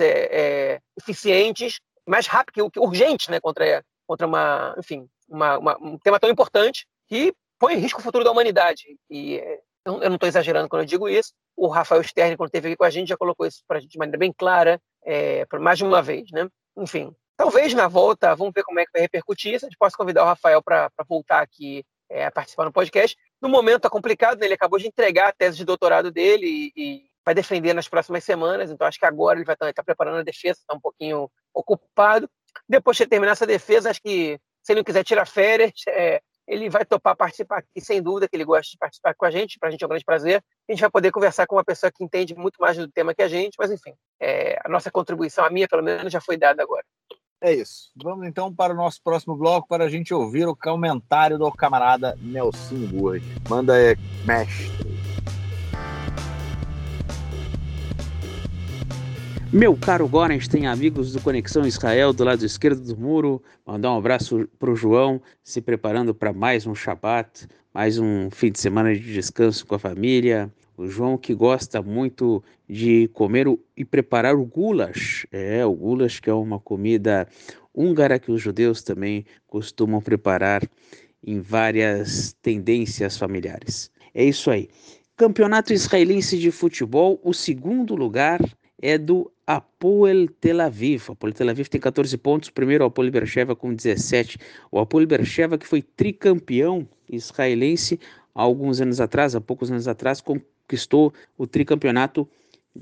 [0.99, 3.39] eficientes, mais rápidas, urgentes, né?
[3.39, 8.03] Contra, contra uma, enfim, uma, uma, um tema tão importante que põe em risco o
[8.03, 8.99] futuro da humanidade.
[9.09, 9.41] E
[9.87, 11.33] eu não estou exagerando quando eu digo isso.
[11.57, 13.93] O Rafael Stern, quando esteve aqui com a gente, já colocou isso para a gente
[13.93, 16.49] de maneira bem clara, é, por mais de uma vez, né?
[16.77, 19.67] Enfim, talvez na volta, vamos ver como é que vai repercutir isso.
[19.67, 23.17] A gente possa convidar o Rafael para voltar aqui é, a participar no podcast.
[23.41, 24.47] No momento está complicado, né?
[24.47, 28.25] ele acabou de entregar a tese de doutorado dele e, e vai defender nas próximas
[28.25, 30.81] semanas, então acho que agora ele vai estar tá, tá preparando a defesa, está um
[30.81, 32.29] pouquinho ocupado.
[32.69, 36.21] Depois de terminar essa defesa, acho que se ele não quiser tirar férias, é,
[36.53, 39.59] ele vai topar participar aqui, sem dúvida que ele gosta de participar com a gente,
[39.59, 40.45] para a gente é um grande prazer.
[40.69, 43.23] A gente vai poder conversar com uma pessoa que entende muito mais do tema que
[43.23, 46.63] a gente, mas enfim, é, a nossa contribuição, a minha pelo menos, já foi dada
[46.63, 46.85] agora.
[47.41, 47.91] É isso.
[47.97, 52.17] Vamos então para o nosso próximo bloco para a gente ouvir o comentário do camarada
[52.21, 53.23] Nelson Burri.
[53.49, 55.02] Manda aí, mestre.
[59.53, 64.49] Meu caro Gorenstein, amigos do Conexão Israel do lado esquerdo do muro, mandar um abraço
[64.59, 69.13] para o João, se preparando para mais um Shabat, mais um fim de semana de
[69.13, 70.51] descanso com a família.
[70.75, 73.47] O João que gosta muito de comer
[73.77, 75.27] e preparar o goulash.
[75.31, 77.29] É, o goulash que é uma comida
[77.75, 80.63] húngara que os judeus também costumam preparar
[81.23, 83.91] em várias tendências familiares.
[84.15, 84.71] É isso aí.
[85.15, 88.41] Campeonato Israelense de Futebol, o segundo lugar
[88.83, 91.11] é do Apoel Tel Aviv.
[91.11, 94.39] Apoel Tel Aviv tem 14 pontos, primeiro o Apoel Beersheva com 17.
[94.71, 98.01] O Apoel Beersheva que foi tricampeão israelense
[98.35, 102.27] há alguns anos atrás, há poucos anos atrás, conquistou o tricampeonato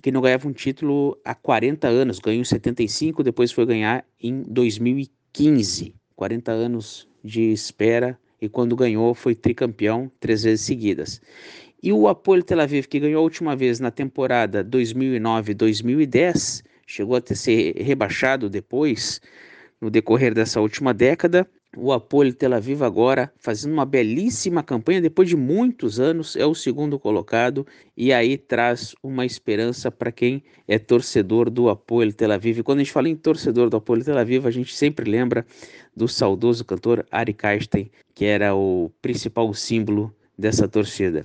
[0.01, 4.43] que não ganhava um título há 40 anos, ganhou em 75, depois foi ganhar em
[4.43, 5.93] 2015.
[6.15, 11.21] 40 anos de espera e quando ganhou foi tricampeão três vezes seguidas.
[11.83, 17.23] E o Apoio Tel Aviv, que ganhou a última vez na temporada 2009-2010, chegou a
[17.35, 19.19] ser rebaixado depois,
[19.81, 21.49] no decorrer dessa última década.
[21.75, 26.55] O Apoio Tel Aviv agora fazendo uma belíssima campanha depois de muitos anos, é o
[26.55, 27.67] segundo colocado
[27.97, 32.59] e aí traz uma esperança para quem é torcedor do Apoio Tel Aviv.
[32.59, 35.47] E quando a gente fala em torcedor do Apoio Tel Aviv, a gente sempre lembra
[35.97, 41.25] do saudoso cantor Ari Kasten, que era o principal símbolo dessa torcida.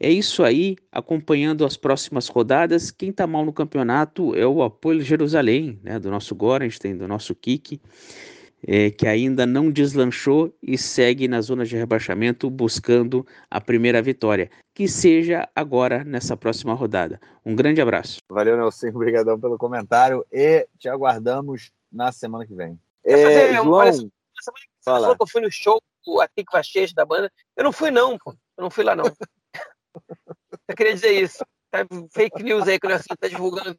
[0.00, 2.90] É isso aí, acompanhando as próximas rodadas.
[2.90, 7.34] Quem está mal no campeonato é o Apoio Jerusalém, né, do nosso Gorenstein, do nosso
[7.34, 7.80] Kiki,
[8.66, 14.50] é, que ainda não deslanchou e segue na zona de rebaixamento buscando a primeira vitória.
[14.74, 17.20] Que seja agora nessa próxima rodada.
[17.44, 18.18] Um grande abraço.
[18.28, 18.88] Valeu, Nelson.
[18.88, 22.78] Obrigadão pelo comentário e te aguardamos na semana que vem.
[23.04, 24.10] É, João, olha, semana
[24.56, 25.16] que fala.
[25.18, 27.30] eu fui no show do Atik Vachesh da banda.
[27.56, 28.34] Eu não fui, não, pô.
[28.56, 29.04] Eu não fui lá, não.
[30.68, 31.44] Eu queria dizer isso.
[31.70, 33.76] Tá fake news aí que o Nelson tá divulgando.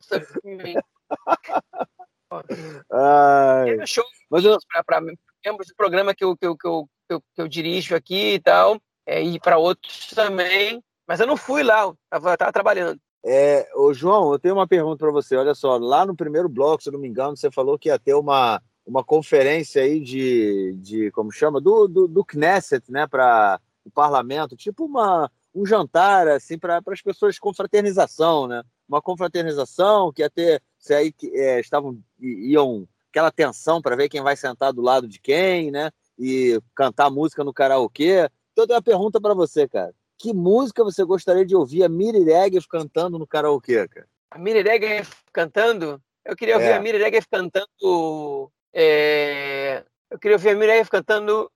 [2.92, 3.88] Ai.
[3.88, 4.58] show Mas eu...
[4.86, 7.96] para membros do programa que eu, que, eu, que, eu, que, eu, que eu dirijo
[7.96, 10.84] aqui e tal, é, e para outros também.
[11.08, 13.00] Mas eu não fui lá, eu tava, tava trabalhando.
[13.24, 15.36] É, ô João, eu tenho uma pergunta para você.
[15.36, 17.98] Olha só, lá no primeiro bloco, se eu não me engano, você falou que ia
[17.98, 23.60] ter uma, uma conferência aí de, de como chama, do, do, do Knesset, né, para
[23.86, 28.64] o parlamento, tipo uma, um jantar assim para as pessoas confraternização, né?
[28.90, 34.36] Uma confraternização que até se aí é, estavam iam aquela tensão para ver quem vai
[34.36, 35.92] sentar do lado de quem, né?
[36.18, 38.30] E cantar música no karaokê.
[38.52, 39.94] Então eu tenho uma pergunta para você, cara.
[40.18, 44.08] Que música você gostaria de ouvir a Miri Regev cantando no karaokê, cara?
[44.32, 46.02] A Miri Regev cantando?
[46.26, 46.74] Eu queria ouvir é.
[46.74, 48.52] a Miri Regev cantando.
[48.74, 49.84] É...
[50.10, 51.52] Eu queria ouvir a Miri Regev cantando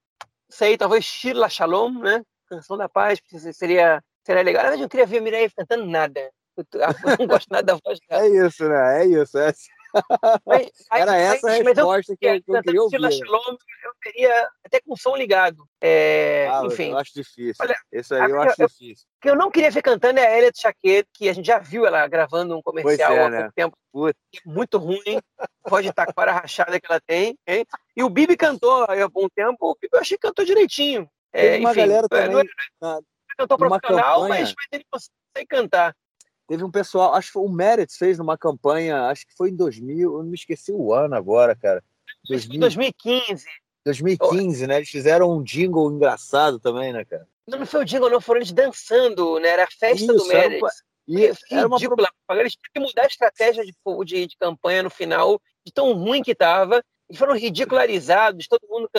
[0.49, 2.23] sei, talvez Shirla Shalom, né?
[2.47, 3.19] Canção da Paz,
[3.53, 4.63] seria, seria legal.
[4.63, 6.29] Na verdade, eu não queria ver a Mireia cantando nada.
[6.59, 8.25] Eu, não gosto nada da voz dela.
[8.25, 9.01] É isso, né?
[9.01, 9.37] É isso.
[9.37, 9.53] É.
[10.45, 13.13] Mas, Era aí, essa a resposta eu, que, eu, que eu queria ouvir.
[13.13, 15.63] Shalom, eu teria até com som ligado.
[15.81, 16.91] É, ah, enfim.
[16.91, 17.55] Eu acho difícil.
[17.59, 19.05] Olha, Isso aí eu acho eu, difícil.
[19.17, 21.59] O que eu não queria ver cantando é a Elliot Chaquet, que a gente já
[21.59, 23.39] viu ela gravando um comercial é, há né?
[23.39, 23.77] pouco tempo.
[24.45, 25.21] Muito ruim.
[25.63, 27.37] Pode estar com a rachada que ela tem.
[27.47, 27.65] Hein?
[27.99, 29.57] E o Bibi cantou há algum tempo.
[29.59, 31.05] O Bibi eu achei que cantou direitinho.
[31.33, 32.49] É, uma enfim, galera também.
[32.81, 33.03] Não, não,
[33.37, 35.93] cantou profissional, mas, mas ele consegue cantar.
[36.47, 40.13] Teve um pessoal, acho que o Merit fez numa campanha, acho que foi em 2000,
[40.13, 41.83] eu não me esqueci o ano agora, cara.
[42.29, 43.45] 2000, 2015.
[43.83, 44.67] 2015, oh.
[44.67, 44.77] né?
[44.77, 47.27] Eles fizeram um jingle engraçado também, né, cara?
[47.45, 49.49] Não, não foi o jingle, não, foram eles dançando, né?
[49.49, 50.61] Era a festa Isso, do Merit.
[51.05, 52.07] E era uma ridícula.
[52.31, 53.73] Eles tinham que mudar a estratégia de,
[54.05, 56.81] de, de, campanha no final, de tão ruim que tava.
[57.09, 58.89] Eles foram ridicularizados, todo mundo.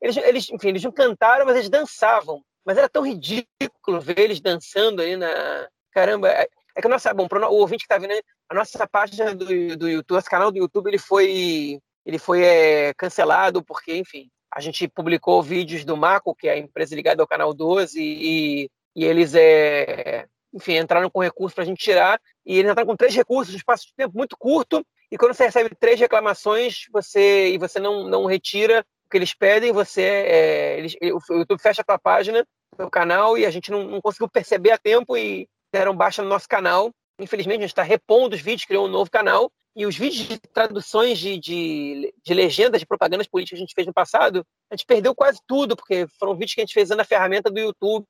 [0.00, 2.44] Eles, eles, enfim, eles não cantaram, mas eles dançavam.
[2.64, 5.68] Mas era tão ridículo ver eles dançando ali na.
[5.90, 9.34] Caramba, é, é que a nossa, bom, o ouvinte que está vendo, a nossa página
[9.34, 9.46] do,
[9.76, 14.60] do YouTube, nosso canal do YouTube, ele foi, ele foi é, cancelado porque, enfim, a
[14.60, 19.04] gente publicou vídeos do Maco, que é a empresa ligada ao canal 12, e, e
[19.04, 23.14] eles, é, enfim, entraram com recurso para a gente tirar, e eles entraram com três
[23.14, 27.58] recursos, um espaço de tempo muito curto, e quando você recebe três reclamações, você e
[27.58, 31.98] você não, não retira o que eles pedem, você é, eles, o YouTube fecha a
[31.98, 32.46] página,
[32.78, 36.28] o canal, e a gente não, não conseguiu perceber a tempo e deram baixa no
[36.28, 36.90] nosso canal.
[37.18, 39.50] Infelizmente, a gente está repondo os vídeos, criou um novo canal.
[39.76, 43.74] E os vídeos de traduções de, de, de, legendas de propagandas políticas que a gente
[43.74, 46.88] fez no passado, a gente perdeu quase tudo, porque foram vídeos que a gente fez
[46.88, 48.06] usando a ferramenta do YouTube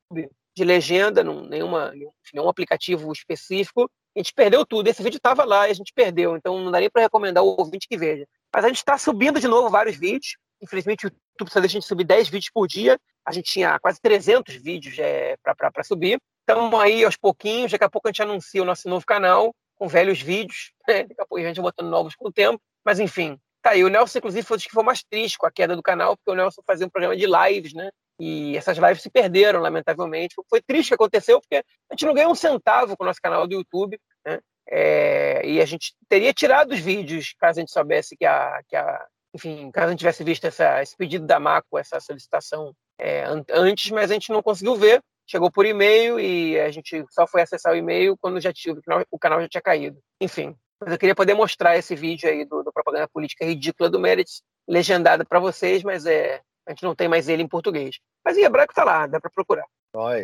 [0.55, 1.91] de legenda, não, nenhuma,
[2.31, 3.89] nenhum aplicativo específico.
[4.15, 4.87] A gente perdeu tudo.
[4.87, 7.87] Esse vídeo estava lá e a gente perdeu, então não daria para recomendar o ouvinte
[7.87, 8.25] que veja.
[8.53, 10.37] Mas a gente está subindo de novo vários vídeos.
[10.61, 12.97] Infelizmente, o YouTube só deixa a gente subir 10 vídeos por dia.
[13.25, 16.19] A gente tinha quase 300 vídeos é, para subir.
[16.47, 19.87] Estamos aí aos pouquinhos, daqui a pouco a gente anuncia o nosso novo canal, com
[19.87, 21.03] velhos vídeos, né?
[21.03, 23.83] daqui a pouco a gente vai botando novos com o tempo, mas enfim, tá aí.
[23.83, 26.29] O Nelson, inclusive, foi o que foi mais triste com a queda do canal, porque
[26.29, 27.89] o Nelson fazia um programa de lives, né?
[28.19, 30.35] E essas lives se perderam, lamentavelmente.
[30.49, 33.47] Foi triste que aconteceu, porque a gente não ganhou um centavo com o nosso canal
[33.47, 34.39] do YouTube, né?
[34.67, 38.75] É, e a gente teria tirado os vídeos caso a gente soubesse que a, que
[38.75, 43.25] a enfim, caso a gente tivesse visto essa, esse pedido da Maco, essa solicitação é,
[43.51, 47.41] antes, mas a gente não conseguiu ver chegou por e-mail e a gente só foi
[47.41, 48.75] acessar o e-mail quando já tinha,
[49.11, 49.99] o canal já tinha caído.
[50.21, 53.99] Enfim, mas eu queria poder mostrar esse vídeo aí do, do propaganda política ridícula do
[53.99, 57.99] Meredith, legendado para vocês, mas é, a gente não tem mais ele em português.
[58.23, 59.65] Mas em hebraico tá lá, dá para procurar.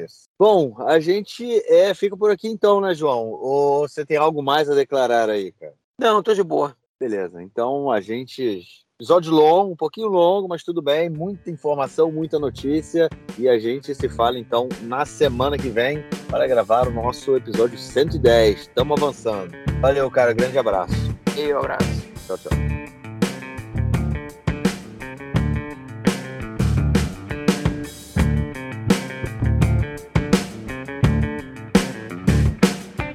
[0.03, 0.25] Isso.
[0.37, 3.29] Bom, a gente é, fica por aqui então, né, João?
[3.29, 5.73] Ou você tem algo mais a declarar aí, cara?
[5.97, 6.75] Não, tô de boa.
[6.99, 8.61] Beleza, então a gente
[9.01, 11.09] Episódio longo, um pouquinho longo, mas tudo bem.
[11.09, 13.09] Muita informação, muita notícia.
[13.35, 17.79] E a gente se fala então na semana que vem para gravar o nosso episódio
[17.79, 18.59] 110.
[18.59, 19.57] Estamos avançando.
[19.81, 20.33] Valeu, cara.
[20.33, 20.93] Grande abraço.
[21.35, 22.07] E um abraço.
[22.27, 23.00] Tchau, tchau.